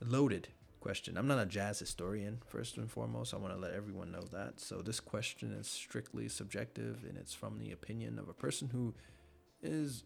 loaded 0.00 0.48
question. 0.80 1.16
I'm 1.16 1.26
not 1.26 1.38
a 1.38 1.46
jazz 1.46 1.78
historian, 1.78 2.40
first 2.46 2.76
and 2.76 2.90
foremost. 2.90 3.34
I 3.34 3.36
want 3.36 3.54
to 3.54 3.60
let 3.60 3.72
everyone 3.72 4.10
know 4.12 4.24
that. 4.32 4.60
So 4.60 4.76
this 4.76 5.00
question 5.00 5.52
is 5.52 5.68
strictly 5.68 6.28
subjective, 6.28 7.04
and 7.06 7.18
it's 7.18 7.34
from 7.34 7.58
the 7.58 7.72
opinion 7.72 8.18
of 8.18 8.28
a 8.28 8.34
person 8.34 8.70
who 8.72 8.94
is 9.62 10.04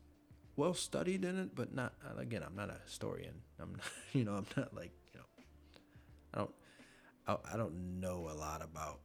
well 0.57 0.75
studied 0.75 1.25
in 1.25 1.39
it, 1.39 1.55
but 1.55 1.75
not. 1.75 1.95
Uh, 2.05 2.21
again, 2.21 2.43
I'm 2.45 2.57
not 2.57 2.71
a 2.71 2.77
historian. 2.85 3.35
I'm, 3.61 3.73
not, 3.73 3.81
you 4.13 4.25
know, 4.25 4.33
I'm 4.33 4.47
not 4.57 4.75
like, 4.75 4.93
you 5.13 5.21
know, 5.21 5.27
I 6.35 6.39
don't 6.39 6.55
I, 7.27 7.37
I 7.55 7.57
don't 7.57 8.01
know 8.01 8.29
a 8.31 8.35
lot 8.35 8.63
about 8.63 9.01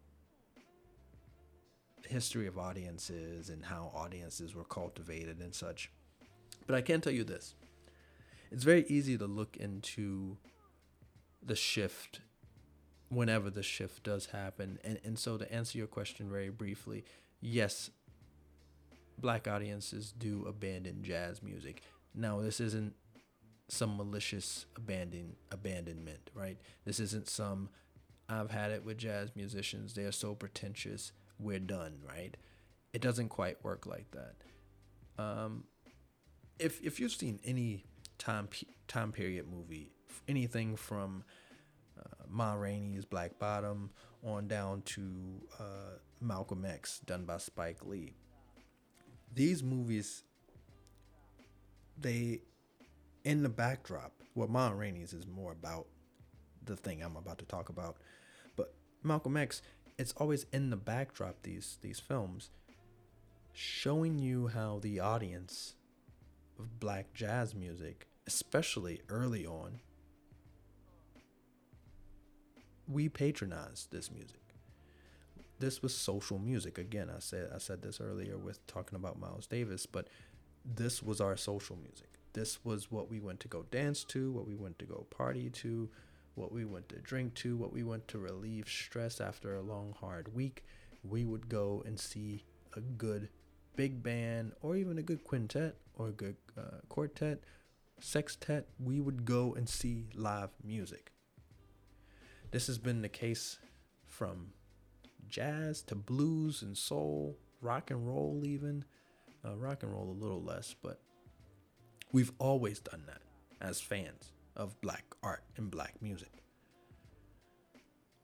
history 2.07 2.47
of 2.47 2.57
audiences 2.57 3.49
and 3.49 3.63
how 3.63 3.91
audiences 3.93 4.55
were 4.55 4.63
cultivated 4.63 5.39
and 5.39 5.53
such. 5.53 5.91
But 6.65 6.75
I 6.75 6.81
can 6.81 7.01
tell 7.01 7.13
you 7.13 7.23
this. 7.23 7.55
It's 8.51 8.63
very 8.63 8.85
easy 8.87 9.17
to 9.17 9.25
look 9.25 9.57
into 9.57 10.37
the 11.43 11.55
shift 11.55 12.21
whenever 13.09 13.49
the 13.49 13.63
shift 13.63 14.03
does 14.03 14.27
happen. 14.27 14.79
And 14.83 14.99
and 15.03 15.17
so 15.17 15.37
to 15.37 15.51
answer 15.51 15.77
your 15.77 15.87
question 15.87 16.29
very 16.29 16.49
briefly, 16.49 17.05
yes, 17.41 17.91
black 19.21 19.47
audiences 19.47 20.13
do 20.17 20.45
abandon 20.47 21.03
jazz 21.03 21.41
music. 21.41 21.81
Now, 22.15 22.41
this 22.41 22.59
isn't 22.59 22.93
some 23.67 23.97
malicious 23.97 24.65
abandon 24.75 25.35
abandonment, 25.51 26.31
right? 26.33 26.57
This 26.85 26.99
isn't 26.99 27.29
some 27.29 27.69
I've 28.29 28.51
had 28.51 28.71
it 28.71 28.85
with 28.85 28.99
jazz 28.99 29.31
musicians. 29.35 29.93
They 29.93 30.03
are 30.03 30.11
so 30.11 30.35
pretentious. 30.35 31.11
We're 31.39 31.59
done, 31.59 31.99
right? 32.07 32.37
It 32.93 33.01
doesn't 33.01 33.29
quite 33.29 33.63
work 33.63 33.87
like 33.87 34.11
that. 34.11 34.35
Um, 35.21 35.63
if 36.59 36.81
if 36.83 36.99
you've 36.99 37.11
seen 37.11 37.39
any 37.43 37.85
time 38.17 38.49
time 38.87 39.11
period 39.11 39.47
movie, 39.49 39.91
anything 40.27 40.75
from 40.75 41.23
uh, 41.99 42.25
Ma 42.27 42.53
Rainey's 42.53 43.05
Black 43.05 43.39
Bottom 43.39 43.89
on 44.23 44.47
down 44.47 44.81
to 44.83 45.01
uh, 45.59 45.97
Malcolm 46.21 46.65
X, 46.65 46.99
done 46.99 47.25
by 47.25 47.37
Spike 47.37 47.85
Lee. 47.85 48.15
These 49.33 49.63
movies, 49.63 50.23
they, 51.97 52.41
in 53.23 53.43
the 53.43 53.49
backdrop, 53.49 54.11
what 54.33 54.49
Ma 54.49 54.69
Rainey's 54.69 55.13
is 55.13 55.27
more 55.27 55.51
about 55.51 55.87
the 56.65 56.75
thing 56.75 57.01
I'm 57.01 57.15
about 57.15 57.37
to 57.39 57.45
talk 57.45 57.69
about. 57.69 57.97
But 58.55 58.73
Malcolm 59.03 59.37
X, 59.37 59.61
it's 59.97 60.13
always 60.13 60.45
in 60.53 60.69
the 60.69 60.77
backdrop 60.77 61.41
these 61.43 61.77
these 61.81 61.99
films 61.99 62.51
showing 63.53 64.17
you 64.17 64.47
how 64.47 64.79
the 64.81 64.99
audience 64.99 65.75
of 66.57 66.79
black 66.79 67.13
jazz 67.13 67.53
music, 67.53 68.07
especially 68.27 69.01
early 69.09 69.45
on, 69.45 69.79
we 72.87 73.09
patronized 73.09 73.91
this 73.91 74.11
music. 74.11 74.48
This 75.59 75.81
was 75.81 75.93
social 75.93 76.39
music. 76.39 76.77
Again, 76.77 77.09
I 77.15 77.19
said 77.19 77.49
I 77.53 77.57
said 77.57 77.81
this 77.81 77.99
earlier 78.01 78.37
with 78.37 78.65
talking 78.67 78.95
about 78.95 79.19
Miles 79.19 79.47
Davis, 79.47 79.85
but 79.85 80.07
this 80.65 81.03
was 81.03 81.19
our 81.19 81.35
social 81.37 81.75
music. 81.75 82.07
This 82.33 82.63
was 82.63 82.91
what 82.91 83.09
we 83.09 83.19
went 83.19 83.39
to 83.41 83.47
go 83.47 83.63
dance 83.63 84.03
to, 84.05 84.31
what 84.31 84.47
we 84.47 84.55
went 84.55 84.79
to 84.79 84.85
go 84.85 85.05
party 85.09 85.49
to, 85.49 85.89
what 86.35 86.51
we 86.51 86.63
went 86.63 86.87
to 86.89 86.95
drink 86.99 87.33
to, 87.35 87.57
what 87.57 87.73
we 87.73 87.83
went 87.83 88.07
to 88.07 88.19
relieve 88.19 88.67
stress 88.67 89.19
after 89.19 89.55
a 89.55 89.61
long, 89.61 89.93
hard 89.99 90.33
week, 90.33 90.63
we 91.03 91.25
would 91.25 91.49
go 91.49 91.83
and 91.85 91.99
see 91.99 92.43
a 92.75 92.81
good 92.81 93.29
big 93.75 94.03
band 94.03 94.53
or 94.61 94.75
even 94.75 94.97
a 94.97 95.01
good 95.03 95.23
quintet 95.23 95.75
or 95.95 96.09
a 96.09 96.11
good 96.11 96.35
uh, 96.57 96.77
quartet, 96.87 97.43
sextet. 97.99 98.67
We 98.79 98.99
would 98.99 99.25
go 99.25 99.53
and 99.53 99.67
see 99.67 100.07
live 100.13 100.51
music. 100.63 101.11
This 102.51 102.67
has 102.67 102.77
been 102.77 103.01
the 103.01 103.09
case 103.09 103.59
from 104.05 104.53
jazz 105.29 105.81
to 105.83 105.95
blues 105.95 106.61
and 106.61 106.77
soul, 106.77 107.37
rock 107.61 107.91
and 107.91 108.07
roll, 108.07 108.41
even. 108.45 108.85
Uh, 109.45 109.55
rock 109.55 109.83
and 109.83 109.93
roll 109.93 110.09
a 110.09 110.21
little 110.21 110.41
less, 110.43 110.75
but 110.81 110.99
we've 112.11 112.33
always 112.39 112.79
done 112.79 113.03
that 113.07 113.21
as 113.61 113.79
fans 113.79 114.33
of 114.55 114.79
black 114.81 115.05
art 115.23 115.43
and 115.55 115.71
black 115.71 116.01
music. 116.01 116.31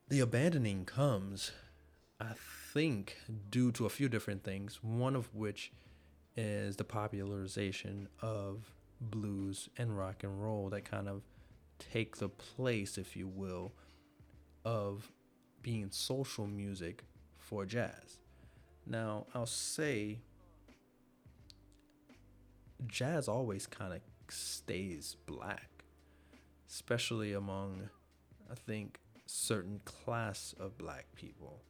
The 0.09 0.19
abandoning 0.19 0.85
comes, 0.85 1.51
I 2.19 2.33
think, 2.73 3.17
due 3.49 3.71
to 3.73 3.85
a 3.85 3.89
few 3.89 4.09
different 4.09 4.43
things, 4.43 4.83
one 4.83 5.15
of 5.15 5.33
which 5.33 5.71
is 6.35 6.75
the 6.75 6.83
popularization 6.83 8.09
of 8.21 8.73
blues 8.99 9.69
and 9.77 9.97
rock 9.97 10.23
and 10.23 10.43
roll 10.43 10.69
that 10.69 10.83
kind 10.83 11.07
of 11.07 11.21
take 11.79 12.17
the 12.17 12.29
place, 12.29 12.97
if 12.97 13.15
you 13.15 13.27
will, 13.27 13.73
of 14.63 15.11
being 15.65 15.89
social 15.89 16.45
music 16.45 17.03
for 17.39 17.65
jazz. 17.65 18.19
Now, 18.85 19.25
I'll 19.33 19.47
say 19.47 20.19
jazz 22.85 23.27
always 23.27 23.65
kind 23.65 23.93
of 23.93 24.01
stays 24.29 25.17
black 25.25 25.75
especially 26.75 27.31
among, 27.31 27.89
I 28.51 28.55
think, 28.55 28.99
certain 29.25 29.79
class 29.85 30.53
of 30.59 30.77
black 30.77 31.05
people. 31.15 31.61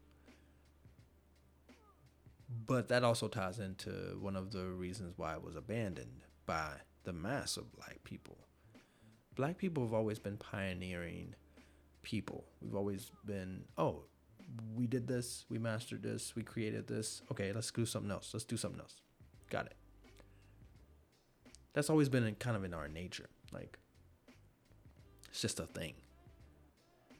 But 2.65 2.87
that 2.87 3.03
also 3.03 3.27
ties 3.27 3.59
into 3.59 4.17
one 4.19 4.35
of 4.35 4.51
the 4.51 4.65
reasons 4.65 5.13
why 5.15 5.33
it 5.33 5.43
was 5.43 5.55
abandoned 5.55 6.21
by 6.47 6.69
the 7.03 7.13
mass 7.13 7.55
of 7.55 7.71
black 7.71 8.03
people. 8.03 8.37
Black 9.35 9.59
people 9.59 9.83
have 9.83 9.93
always 9.93 10.17
been 10.17 10.37
pioneering 10.37 11.35
people. 12.05 12.45
We've 12.61 12.75
always 12.75 13.11
been, 13.25 13.65
oh, 13.77 14.03
we 14.75 14.87
did 14.87 15.07
this, 15.07 15.45
we 15.49 15.57
mastered 15.57 16.03
this, 16.03 16.35
we 16.35 16.43
created 16.43 16.87
this. 16.87 17.21
Okay, 17.31 17.51
let's 17.51 17.71
do 17.71 17.85
something 17.85 18.11
else. 18.11 18.29
Let's 18.33 18.45
do 18.45 18.55
something 18.55 18.79
else. 18.79 19.01
Got 19.49 19.65
it. 19.65 19.75
That's 21.73 21.89
always 21.89 22.07
been 22.07 22.23
in, 22.23 22.35
kind 22.35 22.55
of 22.55 22.63
in 22.63 22.73
our 22.73 22.87
nature. 22.87 23.29
Like, 23.51 23.77
it's 25.29 25.41
just 25.41 25.59
a 25.59 25.65
thing. 25.65 25.95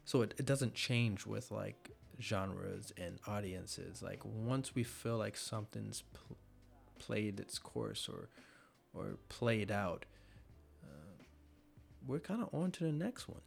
So 0.06 0.22
it, 0.22 0.36
it 0.38 0.46
doesn't 0.46 0.76
change 0.76 1.26
with 1.26 1.52
like 1.52 1.90
genres 2.22 2.94
and 2.98 3.20
audiences. 3.28 4.02
Like 4.02 4.22
once 4.24 4.76
we 4.76 4.84
feel 4.84 5.18
like 5.18 5.36
something's 5.36 6.04
played 7.00 7.40
its 7.40 7.58
course 7.60 8.08
or 8.08 8.30
or 8.94 9.18
played 9.28 9.72
out, 9.72 10.06
uh, 10.84 11.24
we're 12.08 12.20
kind 12.20 12.42
of 12.42 12.54
on 12.54 12.72
to 12.72 12.86
the 12.86 12.92
next 12.94 13.28
one, 13.28 13.42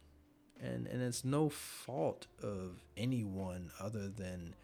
and 0.61 0.87
and 0.87 1.01
it's 1.01 1.23
no 1.23 1.49
fault 1.49 2.27
of 2.41 2.83
anyone 2.97 3.71
other 3.79 4.09
than 4.09 4.55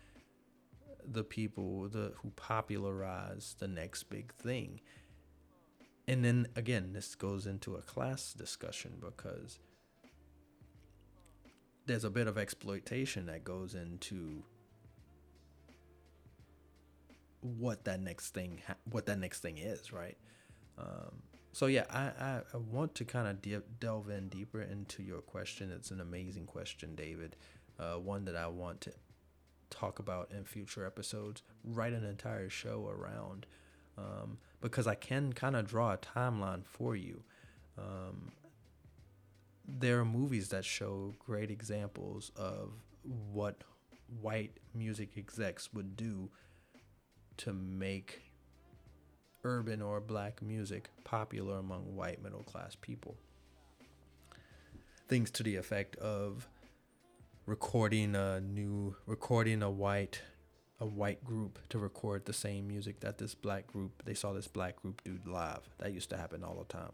the 1.08 1.24
people 1.24 1.88
the 1.88 2.14
who 2.22 2.30
popularize 2.32 3.56
the 3.60 3.68
next 3.68 4.04
big 4.04 4.34
thing. 4.34 4.82
And 6.08 6.24
then 6.24 6.48
again, 6.56 6.94
this 6.94 7.16
goes 7.16 7.48
into 7.48 7.76
a 7.76 7.82
class 7.82 8.34
discussion 8.34 8.94
because 9.00 9.60
there's 11.86 12.04
a 12.04 12.10
bit 12.10 12.28
of 12.28 12.38
exploitation 12.38 13.28
that 13.28 13.44
goes 13.44 13.76
into 13.76 14.44
what 17.42 17.86
that 17.86 18.00
next 18.00 18.34
thing 18.34 18.62
ha- 18.68 18.76
what 18.90 19.06
that 19.06 19.20
next 19.20 19.42
thing 19.42 19.58
is 19.60 19.94
right 19.94 20.18
um, 20.80 21.22
so 21.56 21.68
yeah 21.68 21.86
I, 21.90 22.02
I, 22.02 22.42
I 22.54 22.58
want 22.58 22.96
to 22.96 23.06
kind 23.06 23.30
of 23.30 23.42
de- 23.42 23.62
delve 23.80 24.10
in 24.10 24.28
deeper 24.28 24.62
into 24.62 25.02
your 25.02 25.22
question. 25.22 25.72
It's 25.72 25.90
an 25.90 26.02
amazing 26.02 26.48
question 26.48 26.96
david 26.96 27.38
uh, 27.80 27.94
one 27.94 28.26
that 28.26 28.36
i 28.36 28.46
want 28.48 28.82
to 28.82 28.92
talk 29.70 30.00
about 30.00 30.30
in 30.36 30.44
future 30.44 30.86
episodes 30.86 31.44
write 31.64 31.94
an 31.94 32.04
entire 32.04 32.50
show 32.50 32.90
around 32.90 33.46
um, 33.98 34.38
because 34.60 34.86
i 34.86 34.96
can 34.96 35.32
kind 35.32 35.56
of 35.56 35.66
draw 35.66 35.94
a 35.94 35.98
timeline 35.98 36.66
for 36.66 36.94
you. 36.96 37.24
Um, 37.78 38.34
there 39.66 40.00
are 40.00 40.06
movies 40.06 40.50
that 40.50 40.66
show 40.66 41.16
great 41.20 41.50
examples 41.50 42.32
of 42.36 42.74
what 43.32 43.64
white 44.22 44.60
music 44.74 45.12
execs 45.18 45.74
would 45.74 45.96
do 45.96 46.30
to 47.38 47.54
make 47.54 48.22
urban 49.46 49.82
or 49.82 50.02
black 50.02 50.42
music 50.42 50.90
popular 51.04 51.60
among 51.60 51.96
white 51.96 52.22
middle 52.22 52.44
class 52.44 52.76
people. 52.76 53.16
Things 55.08 55.30
to 55.32 55.44
the 55.44 55.56
effect 55.56 55.96
of 55.98 56.50
recording 57.46 58.16
a 58.16 58.42
new 58.42 58.96
recording 59.06 59.62
a 59.62 59.70
white 59.70 60.20
a 60.80 60.86
white 60.86 61.24
group 61.24 61.60
to 61.70 61.78
record 61.78 62.26
the 62.26 62.34
same 62.34 62.68
music 62.68 63.00
that 63.00 63.20
this 63.20 63.36
black 63.36 63.68
group 63.68 64.04
they 64.04 64.16
saw 64.16 64.34
this 64.34 64.48
black 64.48 64.76
group 64.78 65.02
do 65.06 65.20
live. 65.26 65.70
That 65.78 65.94
used 65.94 66.10
to 66.10 66.18
happen 66.18 66.44
all 66.44 66.56
the 66.56 66.74
time. 66.74 66.92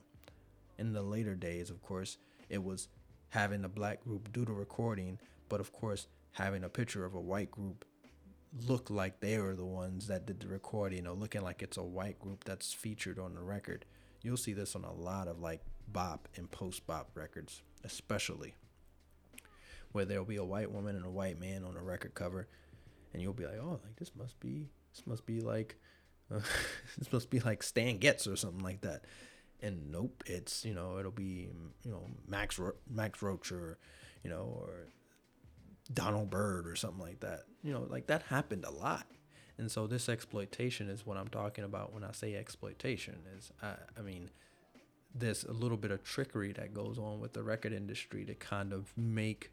In 0.77 0.93
the 0.93 1.01
later 1.01 1.35
days, 1.35 1.69
of 1.69 1.81
course, 1.81 2.17
it 2.49 2.63
was 2.63 2.89
having 3.29 3.63
a 3.63 3.69
black 3.69 4.03
group 4.03 4.31
do 4.33 4.43
the 4.43 4.51
recording, 4.51 5.19
but 5.47 5.61
of 5.61 5.71
course 5.71 6.07
having 6.33 6.65
a 6.65 6.69
picture 6.69 7.05
of 7.05 7.15
a 7.15 7.19
white 7.19 7.49
group 7.49 7.85
look 8.67 8.89
like 8.89 9.19
they 9.19 9.37
were 9.37 9.55
the 9.55 9.65
ones 9.65 10.07
that 10.07 10.25
did 10.25 10.39
the 10.39 10.47
recording 10.47 11.07
or 11.07 11.13
looking 11.13 11.41
like 11.41 11.61
it's 11.61 11.77
a 11.77 11.83
white 11.83 12.19
group 12.19 12.43
that's 12.43 12.73
featured 12.73 13.19
on 13.19 13.33
the 13.33 13.41
record. 13.41 13.85
You'll 14.21 14.37
see 14.37 14.53
this 14.53 14.75
on 14.75 14.83
a 14.83 14.93
lot 14.93 15.27
of 15.27 15.39
like 15.39 15.61
bop 15.87 16.27
and 16.35 16.49
post 16.51 16.85
bop 16.85 17.11
records, 17.15 17.61
especially 17.83 18.55
where 19.91 20.05
there'll 20.05 20.25
be 20.25 20.37
a 20.37 20.43
white 20.43 20.71
woman 20.71 20.95
and 20.95 21.05
a 21.05 21.09
white 21.09 21.39
man 21.39 21.63
on 21.63 21.75
a 21.75 21.83
record 21.83 22.13
cover, 22.13 22.47
and 23.13 23.21
you'll 23.21 23.33
be 23.33 23.45
like, 23.45 23.59
oh, 23.61 23.79
like 23.83 23.95
this 23.97 24.11
must 24.15 24.39
be 24.39 24.69
this 24.93 25.05
must 25.07 25.25
be 25.25 25.41
like 25.41 25.77
uh, 26.33 26.39
this 26.97 27.11
must 27.11 27.29
be 27.29 27.39
like 27.39 27.63
Stan 27.63 27.97
Getz 27.97 28.27
or 28.27 28.35
something 28.35 28.63
like 28.63 28.81
that. 28.81 29.03
And 29.61 29.91
nope, 29.91 30.23
it's 30.25 30.65
you 30.65 30.73
know 30.73 30.97
it'll 30.97 31.11
be 31.11 31.49
you 31.83 31.91
know 31.91 32.07
Max 32.27 32.57
Ro- 32.59 32.75
Max 32.89 33.21
Roach 33.21 33.51
or 33.51 33.77
you 34.23 34.29
know 34.29 34.57
or 34.59 34.87
Donald 35.93 36.29
Byrd 36.29 36.67
or 36.67 36.75
something 36.75 37.01
like 37.01 37.19
that. 37.21 37.43
You 37.63 37.73
know, 37.73 37.85
like 37.89 38.07
that 38.07 38.23
happened 38.23 38.65
a 38.65 38.71
lot. 38.71 39.07
And 39.57 39.69
so 39.71 39.85
this 39.85 40.09
exploitation 40.09 40.89
is 40.89 41.05
what 41.05 41.17
I'm 41.17 41.27
talking 41.27 41.63
about 41.63 41.93
when 41.93 42.03
I 42.03 42.11
say 42.11 42.35
exploitation 42.35 43.17
is 43.37 43.51
I, 43.61 43.73
I 43.97 44.01
mean 44.01 44.29
there's 45.13 45.43
a 45.43 45.51
little 45.51 45.77
bit 45.77 45.91
of 45.91 46.03
trickery 46.03 46.53
that 46.53 46.73
goes 46.73 46.97
on 46.97 47.19
with 47.19 47.33
the 47.33 47.43
record 47.43 47.73
industry 47.73 48.25
to 48.25 48.33
kind 48.33 48.71
of 48.71 48.93
make 48.95 49.51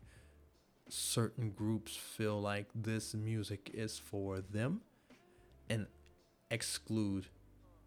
certain 0.89 1.51
groups 1.51 1.97
feel 1.97 2.41
like 2.41 2.67
this 2.75 3.15
music 3.15 3.71
is 3.75 3.99
for 3.99 4.41
them 4.41 4.81
and 5.69 5.87
exclude 6.51 7.27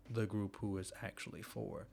the 0.09 0.25
group 0.25 0.57
who 0.59 0.77
is 0.77 0.91
actually 1.01 1.41
for. 1.41 1.87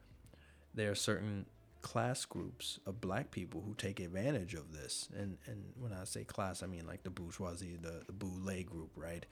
There 0.74 0.90
are 0.90 0.96
certain 0.96 1.46
class 1.88 2.27
groups 2.27 2.79
of 2.85 3.01
black 3.01 3.31
people 3.31 3.62
who 3.64 3.72
take 3.74 3.98
advantage 3.98 4.53
of 4.53 4.74
this. 4.74 5.09
And 5.16 5.38
and 5.46 5.72
when 5.81 5.94
I 5.94 6.05
say 6.05 6.22
class, 6.22 6.62
I 6.62 6.66
mean 6.66 6.87
like 6.87 7.03
the 7.03 7.09
bourgeoisie, 7.11 7.79
the, 7.81 8.03
the 8.07 8.12
boule 8.12 8.62
group, 8.64 8.90
right? 8.94 9.24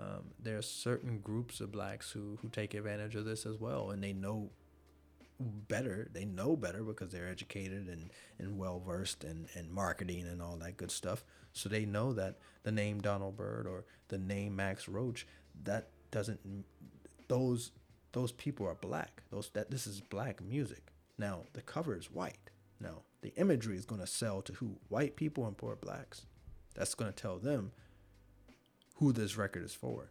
Um, 0.00 0.32
there 0.42 0.58
are 0.58 0.62
certain 0.62 1.20
groups 1.20 1.60
of 1.60 1.70
blacks 1.70 2.10
who, 2.10 2.38
who 2.42 2.48
take 2.48 2.74
advantage 2.74 3.14
of 3.14 3.24
this 3.24 3.46
as 3.46 3.56
well, 3.56 3.90
and 3.90 4.02
they 4.02 4.12
know 4.12 4.50
better. 5.38 6.08
They 6.12 6.24
know 6.24 6.56
better 6.56 6.82
because 6.82 7.12
they're 7.12 7.28
educated 7.28 7.86
and, 7.86 8.10
and 8.36 8.58
well 8.58 8.82
versed 8.84 9.22
in, 9.22 9.46
in 9.54 9.72
marketing 9.72 10.26
and 10.26 10.42
all 10.42 10.56
that 10.56 10.76
good 10.76 10.90
stuff. 10.90 11.24
So 11.52 11.68
they 11.68 11.84
know 11.84 12.12
that 12.14 12.38
the 12.64 12.72
name 12.72 13.00
Donald 13.00 13.36
Byrd 13.36 13.68
or 13.68 13.84
the 14.08 14.18
name 14.18 14.56
Max 14.56 14.88
Roach, 14.88 15.24
that 15.62 15.90
doesn't 16.10 16.40
those 17.28 17.70
those 18.10 18.32
people 18.32 18.66
are 18.66 18.74
black. 18.74 19.22
Those 19.30 19.50
that 19.50 19.70
this 19.70 19.86
is 19.86 20.00
black 20.00 20.42
music. 20.42 20.92
Now, 21.18 21.44
the 21.52 21.62
cover 21.62 21.96
is 21.96 22.10
white. 22.10 22.50
Now, 22.80 23.02
the 23.20 23.32
imagery 23.36 23.76
is 23.76 23.84
going 23.84 24.00
to 24.00 24.06
sell 24.06 24.42
to 24.42 24.52
who? 24.54 24.78
White 24.88 25.16
people 25.16 25.46
and 25.46 25.56
poor 25.56 25.76
blacks. 25.76 26.26
That's 26.74 26.94
going 26.94 27.12
to 27.12 27.22
tell 27.22 27.38
them 27.38 27.72
who 28.96 29.12
this 29.12 29.36
record 29.36 29.64
is 29.64 29.74
for. 29.74 30.10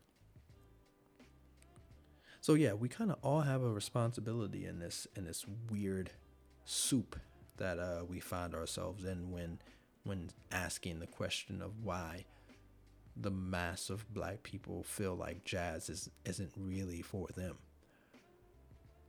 So 2.41 2.55
yeah, 2.55 2.73
we 2.73 2.89
kind 2.89 3.11
of 3.11 3.17
all 3.21 3.41
have 3.41 3.61
a 3.61 3.71
responsibility 3.71 4.65
in 4.65 4.79
this 4.79 5.05
in 5.15 5.25
this 5.25 5.45
weird 5.69 6.11
soup 6.65 7.19
that 7.57 7.77
uh, 7.77 8.03
we 8.07 8.19
find 8.19 8.55
ourselves 8.55 9.05
in 9.05 9.31
when 9.31 9.59
when 10.03 10.31
asking 10.51 10.99
the 10.99 11.07
question 11.07 11.61
of 11.61 11.83
why 11.83 12.25
the 13.15 13.29
mass 13.29 13.91
of 13.91 14.11
black 14.11 14.41
people 14.41 14.81
feel 14.81 15.15
like 15.15 15.45
jazz 15.45 15.87
is 15.87 16.09
isn't 16.25 16.51
really 16.57 17.03
for 17.03 17.27
them. 17.35 17.57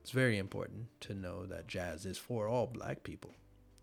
It's 0.03 0.11
very 0.11 0.37
important 0.37 0.87
to 0.99 1.13
know 1.13 1.45
that 1.45 1.65
jazz 1.65 2.05
is 2.05 2.17
for 2.17 2.45
all 2.45 2.67
black 2.67 3.03
people. 3.03 3.31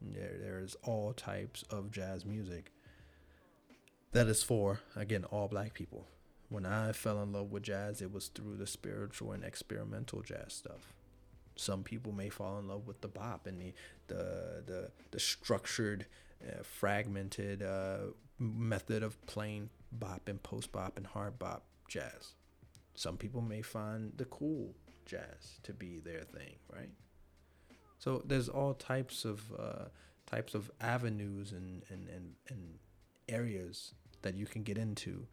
There, 0.02 0.36
there's 0.38 0.76
all 0.82 1.14
types 1.14 1.64
of 1.70 1.90
jazz 1.90 2.26
music 2.26 2.72
that 4.12 4.26
is 4.26 4.42
for, 4.42 4.80
again, 4.94 5.24
all 5.24 5.48
black 5.48 5.72
people. 5.72 6.06
When 6.50 6.66
I 6.66 6.92
fell 6.92 7.22
in 7.22 7.32
love 7.32 7.50
with 7.50 7.62
jazz, 7.62 8.02
it 8.02 8.12
was 8.12 8.28
through 8.28 8.58
the 8.58 8.66
spiritual 8.66 9.32
and 9.32 9.42
experimental 9.42 10.20
jazz 10.20 10.52
stuff. 10.52 10.92
Some 11.56 11.84
people 11.84 12.12
may 12.12 12.28
fall 12.28 12.58
in 12.58 12.68
love 12.68 12.86
with 12.86 13.00
the 13.00 13.08
bop 13.08 13.46
and 13.46 13.58
the 13.58 13.72
the 14.08 14.62
the, 14.66 14.90
the 15.12 15.20
structured, 15.20 16.04
uh, 16.46 16.62
fragmented 16.62 17.62
uh, 17.62 18.12
method 18.38 19.02
of 19.02 19.24
playing 19.24 19.70
bop 19.90 20.28
and 20.28 20.42
post 20.42 20.70
bop 20.70 20.98
and 20.98 21.06
hard 21.06 21.38
bop 21.38 21.64
jazz. 21.88 22.34
Some 22.94 23.16
people 23.16 23.40
may 23.40 23.62
find 23.62 24.12
the 24.18 24.26
cool 24.26 24.74
jazz 25.10 25.58
to 25.64 25.72
be 25.72 25.98
their 25.98 26.22
thing, 26.22 26.54
right? 26.72 26.90
So 27.98 28.22
there's 28.24 28.48
all 28.48 28.74
types 28.74 29.24
of 29.24 29.42
uh, 29.58 29.86
types 30.26 30.54
of 30.54 30.70
avenues 30.80 31.52
and, 31.52 31.82
and, 31.90 32.08
and, 32.08 32.34
and 32.48 32.78
areas 33.28 33.94
that 34.22 34.34
you 34.36 34.46
can 34.46 34.62
get 34.62 34.78
into, 34.78 35.26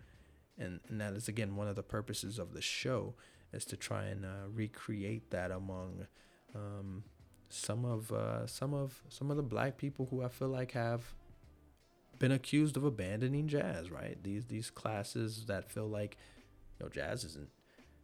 and, 0.57 0.80
and 0.89 0.99
that 0.99 1.13
is 1.13 1.28
again 1.28 1.55
one 1.55 1.67
of 1.67 1.75
the 1.75 1.84
purposes 1.84 2.39
of 2.39 2.53
the 2.53 2.61
show 2.61 3.13
is 3.53 3.63
to 3.65 3.78
try 3.78 4.05
and 4.05 4.25
uh, 4.25 4.49
recreate 4.51 5.30
that 5.32 5.51
among 5.51 6.07
um, 6.55 7.03
some 7.49 7.86
of 7.86 8.11
uh, 8.11 8.47
some 8.47 8.73
of 8.73 9.03
some 9.07 9.32
of 9.32 9.38
the 9.38 9.43
black 9.43 9.78
people 9.78 10.07
who 10.09 10.23
I 10.23 10.28
feel 10.28 10.49
like 10.49 10.71
have 10.71 11.13
been 12.19 12.32
accused 12.32 12.75
of 12.75 12.84
abandoning 12.84 13.47
jazz. 13.47 13.91
Right? 13.91 14.17
These 14.21 14.45
these 14.45 14.69
classes 14.69 15.45
that 15.45 15.71
feel 15.71 15.88
like 15.88 16.17
you 16.80 16.86
know 16.86 16.89
jazz 16.89 17.23
isn't 17.23 17.49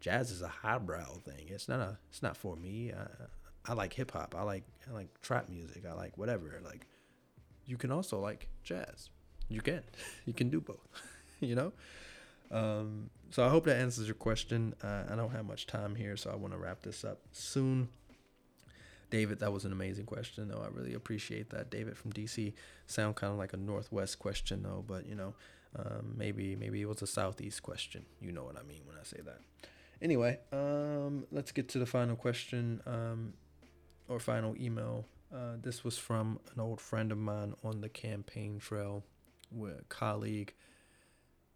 jazz 0.04 0.32
is 0.32 0.42
a 0.42 0.50
highbrow 0.50 1.16
thing. 1.24 1.48
It's 1.48 1.70
not 1.70 1.80
a. 1.80 1.98
It's 2.10 2.22
not 2.22 2.36
for 2.36 2.58
me. 2.58 2.92
I, 2.92 3.72
I 3.72 3.74
like 3.74 3.94
hip 3.94 4.12
hop. 4.12 4.36
I 4.38 4.44
like 4.44 4.66
I 4.88 4.94
like 4.94 5.08
trap 5.22 5.50
music. 5.50 5.86
I 5.90 5.94
like 5.94 6.18
whatever. 6.18 6.60
Like, 6.64 6.86
you 7.66 7.78
can 7.78 7.90
also 7.90 8.20
like 8.20 8.50
jazz. 8.64 9.10
You 9.48 9.62
can. 9.62 9.82
You 10.26 10.34
can 10.34 10.50
do 10.50 10.62
both. 10.62 10.88
you 11.40 11.56
know. 11.56 11.72
Um, 12.52 13.10
so 13.32 13.46
I 13.46 13.50
hope 13.50 13.66
that 13.66 13.78
answers 13.78 14.08
your 14.08 14.16
question. 14.16 14.76
Uh, 14.84 15.04
I 15.10 15.16
don't 15.16 15.32
have 15.32 15.46
much 15.46 15.66
time 15.66 15.96
here, 15.96 16.16
so 16.18 16.30
I 16.30 16.36
want 16.36 16.54
to 16.54 16.60
wrap 16.60 16.84
this 16.84 17.04
up 17.04 17.20
soon. 17.32 17.90
David, 19.10 19.40
that 19.40 19.54
was 19.54 19.64
an 19.66 19.72
amazing 19.72 20.06
question, 20.06 20.50
though. 20.50 20.64
I 20.64 20.68
really 20.76 20.94
appreciate 20.94 21.50
that. 21.52 21.70
David 21.70 21.98
from 21.98 22.12
DC 22.14 22.54
sound 22.88 23.16
kind 23.16 23.32
of 23.32 23.40
like 23.40 23.54
a 23.54 23.58
Northwest 23.58 24.20
question, 24.20 24.64
though, 24.64 24.84
but 24.86 25.08
you 25.08 25.16
know, 25.16 25.34
um, 25.78 26.14
maybe 26.18 26.56
maybe 26.56 26.82
it 26.82 26.88
was 26.88 27.02
a 27.02 27.08
Southeast 27.08 27.64
question. 27.64 28.06
You 28.22 28.32
know 28.34 28.44
what 28.44 28.58
I 28.58 28.64
mean 28.64 28.82
when 28.86 28.98
I 28.98 29.04
say 29.04 29.20
that. 29.26 29.40
Anyway, 30.04 30.38
um, 30.52 31.26
let's 31.32 31.54
get 31.54 31.70
to 31.70 31.80
the 31.80 31.86
final 31.86 32.18
question 32.18 32.82
um, 32.86 33.34
or 34.10 34.20
final 34.20 34.54
email. 34.60 35.06
Uh, 35.34 35.56
this 35.62 35.86
was 35.86 35.98
from 35.98 36.40
an 36.54 36.60
old 36.60 36.82
friend 36.82 37.10
of 37.14 37.18
mine 37.18 37.54
on 37.64 37.80
the 37.80 37.88
campaign 37.88 38.60
trail, 38.60 39.06
a 39.58 39.82
colleague. 39.88 40.54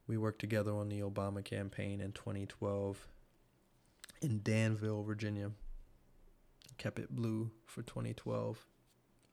We 0.07 0.17
worked 0.17 0.39
together 0.39 0.71
on 0.71 0.87
the 0.87 1.01
Obama 1.01 1.43
campaign 1.43 1.99
in 1.99 2.13
2012. 2.13 3.05
in 4.21 4.41
Danville, 4.41 5.03
Virginia. 5.03 5.51
Kept 6.77 6.99
it 6.99 7.13
blue 7.13 7.51
for 7.65 7.81
2012. 7.81 8.65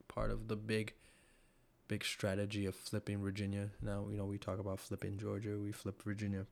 Part 0.08 0.32
of 0.32 0.48
the 0.48 0.56
big, 0.56 0.92
big 1.86 2.04
strategy 2.04 2.66
of 2.66 2.74
flipping 2.74 3.22
Virginia. 3.22 3.70
Now, 3.80 4.06
you 4.10 4.16
know, 4.16 4.26
we 4.26 4.38
talk 4.38 4.58
about 4.58 4.80
flipping 4.80 5.18
Georgia, 5.18 5.56
we 5.56 5.70
flip 5.70 6.02
Virginia. 6.02 6.46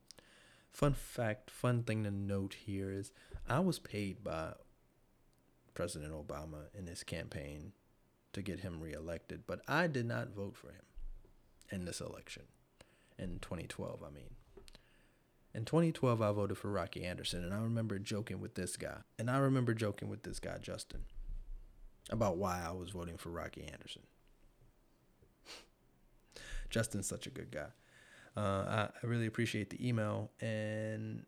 Fun 0.73 0.95
fact, 0.95 1.51
fun 1.51 1.83
thing 1.83 2.05
to 2.05 2.11
note 2.11 2.55
here 2.65 2.91
is 2.91 3.13
I 3.49 3.61
was 3.61 3.79
paid 3.79 4.25
by 4.25 4.55
President 5.75 6.13
Obama 6.13 6.67
in 6.75 6.87
his 6.87 7.05
campaign 7.05 7.73
to 8.33 8.43
get 8.43 8.61
him 8.61 8.81
reelected, 8.81 9.43
but 9.47 9.61
I 9.69 9.87
did 9.87 10.07
not 10.07 10.35
vote 10.35 10.57
for 10.57 10.69
him 10.69 10.85
in 11.71 11.85
this 11.85 12.01
election 12.01 12.45
in 13.19 13.39
2012, 13.41 14.03
I 14.03 14.11
mean. 14.11 14.35
In 15.55 15.67
2012, 15.67 16.23
I 16.23 16.33
voted 16.33 16.57
for 16.57 16.71
Rocky 16.71 17.05
Anderson, 17.05 17.45
and 17.45 17.53
I 17.53 17.59
remember 17.59 17.99
joking 17.99 18.41
with 18.41 18.55
this 18.55 18.79
guy. 18.79 18.99
And 19.19 19.31
I 19.31 19.37
remember 19.37 19.75
joking 19.75 20.09
with 20.09 20.23
this 20.23 20.39
guy, 20.39 20.57
Justin, 20.63 21.03
about 22.09 22.39
why 22.39 22.63
I 22.67 22.73
was 22.73 22.91
voting 22.91 23.19
for 23.19 23.29
Rocky 23.29 23.65
Anderson. 23.71 24.03
Justin's 26.71 27.07
such 27.07 27.27
a 27.27 27.31
good 27.31 27.51
guy. 27.51 27.69
Uh, 28.37 28.89
I, 29.03 29.07
really 29.07 29.27
appreciate 29.27 29.71
the 29.71 29.87
email, 29.87 30.31
and 30.41 31.27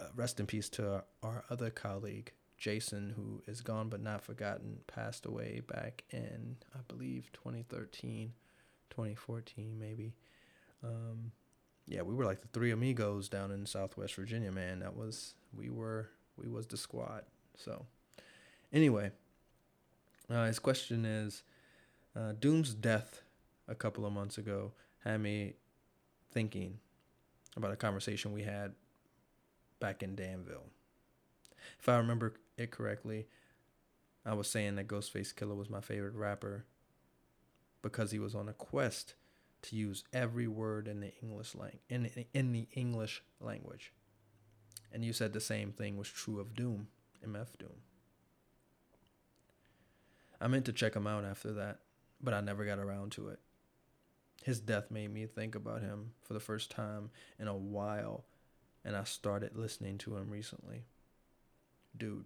uh, 0.00 0.04
rest 0.14 0.38
in 0.38 0.46
peace 0.46 0.68
to 0.70 0.88
our, 0.92 1.04
our 1.22 1.44
other 1.50 1.68
colleague, 1.70 2.32
Jason, 2.58 3.14
who 3.16 3.42
is 3.50 3.60
gone 3.60 3.88
but 3.88 4.00
not 4.00 4.22
forgotten, 4.22 4.78
passed 4.86 5.26
away 5.26 5.62
back 5.66 6.04
in, 6.10 6.56
I 6.74 6.78
believe, 6.86 7.30
2013, 7.32 8.32
2014, 8.90 9.78
maybe. 9.80 10.14
Um, 10.84 11.32
yeah, 11.86 12.02
we 12.02 12.14
were 12.14 12.24
like 12.24 12.40
the 12.40 12.48
three 12.48 12.70
amigos 12.70 13.28
down 13.28 13.50
in 13.50 13.66
Southwest 13.66 14.14
Virginia, 14.14 14.52
man. 14.52 14.78
That 14.78 14.96
was 14.96 15.34
we 15.52 15.70
were 15.70 16.08
we 16.36 16.48
was 16.48 16.66
the 16.66 16.76
squad. 16.76 17.24
So, 17.56 17.84
anyway, 18.72 19.10
uh, 20.30 20.46
his 20.46 20.60
question 20.60 21.04
is, 21.04 21.42
uh, 22.14 22.32
Doom's 22.38 22.74
death 22.74 23.22
a 23.66 23.74
couple 23.74 24.06
of 24.06 24.12
months 24.12 24.38
ago 24.38 24.72
had 25.04 25.20
me 25.20 25.54
thinking 26.30 26.78
about 27.56 27.72
a 27.72 27.76
conversation 27.76 28.32
we 28.32 28.42
had 28.42 28.72
back 29.80 30.02
in 30.02 30.14
Danville. 30.14 30.66
If 31.78 31.88
I 31.88 31.96
remember 31.96 32.34
it 32.56 32.70
correctly, 32.70 33.26
I 34.24 34.34
was 34.34 34.48
saying 34.48 34.76
that 34.76 34.88
Ghostface 34.88 35.34
Killah 35.34 35.56
was 35.56 35.70
my 35.70 35.80
favorite 35.80 36.14
rapper 36.14 36.66
because 37.82 38.10
he 38.10 38.18
was 38.18 38.34
on 38.34 38.48
a 38.48 38.52
quest 38.52 39.14
to 39.62 39.76
use 39.76 40.04
every 40.12 40.46
word 40.46 40.88
in 40.88 41.00
the 41.00 41.12
English 41.22 41.54
lang- 41.54 41.80
in 41.88 42.10
in 42.32 42.52
the 42.52 42.68
English 42.72 43.22
language. 43.40 43.92
And 44.92 45.04
you 45.04 45.12
said 45.12 45.32
the 45.32 45.40
same 45.40 45.72
thing 45.72 45.96
was 45.96 46.08
true 46.08 46.40
of 46.40 46.54
Doom, 46.54 46.88
MF 47.24 47.58
Doom. 47.58 47.82
I 50.40 50.48
meant 50.48 50.64
to 50.66 50.72
check 50.72 50.94
him 50.94 51.06
out 51.06 51.24
after 51.24 51.52
that, 51.52 51.80
but 52.20 52.34
I 52.34 52.40
never 52.40 52.64
got 52.64 52.78
around 52.78 53.12
to 53.12 53.28
it. 53.28 53.38
His 54.42 54.60
death 54.60 54.90
made 54.90 55.12
me 55.12 55.26
think 55.26 55.54
about 55.54 55.82
him 55.82 56.12
for 56.22 56.32
the 56.32 56.40
first 56.40 56.70
time 56.70 57.10
in 57.38 57.46
a 57.46 57.56
while, 57.56 58.24
and 58.84 58.96
I 58.96 59.04
started 59.04 59.56
listening 59.56 59.98
to 59.98 60.16
him 60.16 60.30
recently. 60.30 60.84
Dude, 61.96 62.24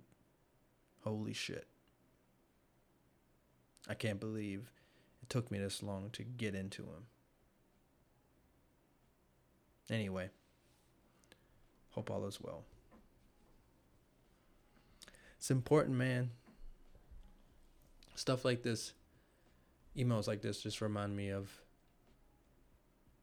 holy 1.02 1.32
shit. 1.32 1.66
I 3.88 3.94
can't 3.94 4.20
believe 4.20 4.70
it 5.22 5.28
took 5.28 5.50
me 5.50 5.58
this 5.58 5.82
long 5.82 6.10
to 6.12 6.22
get 6.22 6.54
into 6.54 6.82
him. 6.82 7.06
Anyway, 9.90 10.30
hope 11.90 12.10
all 12.10 12.24
is 12.26 12.40
well. 12.40 12.64
It's 15.36 15.50
important, 15.50 15.96
man. 15.96 16.30
Stuff 18.14 18.44
like 18.44 18.62
this, 18.62 18.92
emails 19.96 20.28
like 20.28 20.40
this, 20.40 20.62
just 20.62 20.80
remind 20.80 21.14
me 21.16 21.30
of 21.30 21.63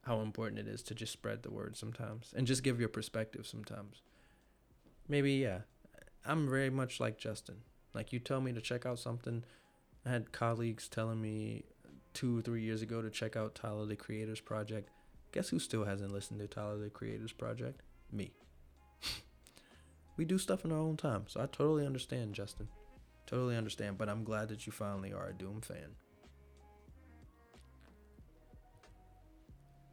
how 0.05 0.21
important 0.21 0.59
it 0.59 0.67
is 0.67 0.81
to 0.83 0.95
just 0.95 1.13
spread 1.13 1.43
the 1.43 1.51
word 1.51 1.77
sometimes 1.77 2.33
and 2.35 2.47
just 2.47 2.63
give 2.63 2.79
your 2.79 2.89
perspective 2.89 3.45
sometimes. 3.45 4.01
Maybe, 5.07 5.33
yeah, 5.33 5.59
I'm 6.25 6.49
very 6.49 6.69
much 6.69 6.99
like 6.99 7.17
Justin. 7.17 7.57
Like, 7.93 8.13
you 8.13 8.19
tell 8.19 8.41
me 8.41 8.53
to 8.53 8.61
check 8.61 8.85
out 8.85 8.99
something. 8.99 9.43
I 10.05 10.09
had 10.09 10.31
colleagues 10.31 10.87
telling 10.87 11.21
me 11.21 11.65
two 12.13 12.39
or 12.39 12.41
three 12.41 12.61
years 12.61 12.81
ago 12.81 13.01
to 13.01 13.09
check 13.09 13.35
out 13.35 13.55
Tyler 13.55 13.85
the 13.85 13.95
Creator's 13.95 14.39
Project. 14.39 14.89
Guess 15.31 15.49
who 15.49 15.59
still 15.59 15.85
hasn't 15.85 16.11
listened 16.11 16.39
to 16.39 16.47
Tyler 16.47 16.77
the 16.77 16.89
Creator's 16.89 17.31
project? 17.31 17.81
Me. 18.11 18.33
we 20.17 20.25
do 20.25 20.37
stuff 20.37 20.65
in 20.65 20.71
our 20.71 20.77
own 20.77 20.97
time, 20.97 21.23
so 21.27 21.39
I 21.39 21.45
totally 21.45 21.85
understand, 21.85 22.33
Justin. 22.33 22.67
Totally 23.27 23.55
understand, 23.55 23.97
but 23.97 24.09
I'm 24.09 24.23
glad 24.23 24.49
that 24.49 24.65
you 24.65 24.73
finally 24.73 25.13
are 25.13 25.29
a 25.29 25.33
Doom 25.33 25.61
fan. 25.61 25.95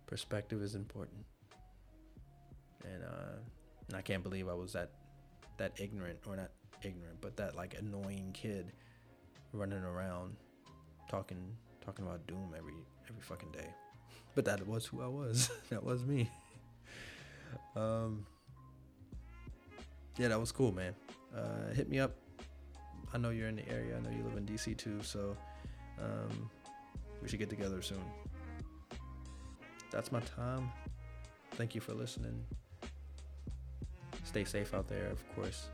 Perspective 0.09 0.61
is 0.63 0.75
important. 0.75 1.25
And 2.85 3.05
uh 3.05 3.39
and 3.87 3.97
I 3.97 4.03
can't 4.03 4.25
believe 4.25 4.49
I 4.49 4.55
was 4.55 4.73
that 4.73 4.91
that 5.59 5.73
ignorant 5.79 6.19
or 6.27 6.35
not 6.35 6.51
ignorant, 6.83 7.21
but 7.21 7.37
that 7.37 7.55
like 7.55 7.77
annoying 7.79 8.31
kid 8.33 8.73
running 9.53 9.85
around 9.85 10.35
talking 11.09 11.57
talking 11.85 12.05
about 12.05 12.27
Doom 12.27 12.55
every 12.57 12.75
every 13.09 13.23
fucking 13.23 13.53
day 13.53 13.69
but 14.39 14.45
that 14.45 14.65
was 14.69 14.87
who 14.87 15.03
I 15.03 15.09
was. 15.09 15.51
that 15.71 15.83
was 15.83 16.05
me. 16.05 16.31
Um, 17.75 18.25
yeah, 20.17 20.29
that 20.29 20.39
was 20.39 20.53
cool, 20.53 20.71
man. 20.71 20.95
Uh, 21.37 21.73
hit 21.75 21.89
me 21.89 21.99
up. 21.99 22.15
I 23.13 23.19
know 23.19 23.31
you're 23.31 23.49
in 23.49 23.57
the 23.57 23.69
area. 23.69 23.97
I 23.97 24.01
know 24.01 24.17
you 24.17 24.23
live 24.23 24.37
in 24.37 24.47
DC 24.47 24.77
too, 24.77 25.03
so 25.03 25.37
um, 26.01 26.49
we 27.21 27.29
should 27.29 27.41
get 27.41 27.51
together 27.51 27.83
soon. 27.83 27.99
That's 29.99 30.13
my 30.13 30.21
time. 30.21 30.71
Thank 31.55 31.75
you 31.75 31.81
for 31.81 31.93
listening. 31.93 32.45
Stay 34.23 34.45
safe 34.45 34.73
out 34.73 34.87
there, 34.87 35.09
of 35.09 35.21
course. 35.35 35.71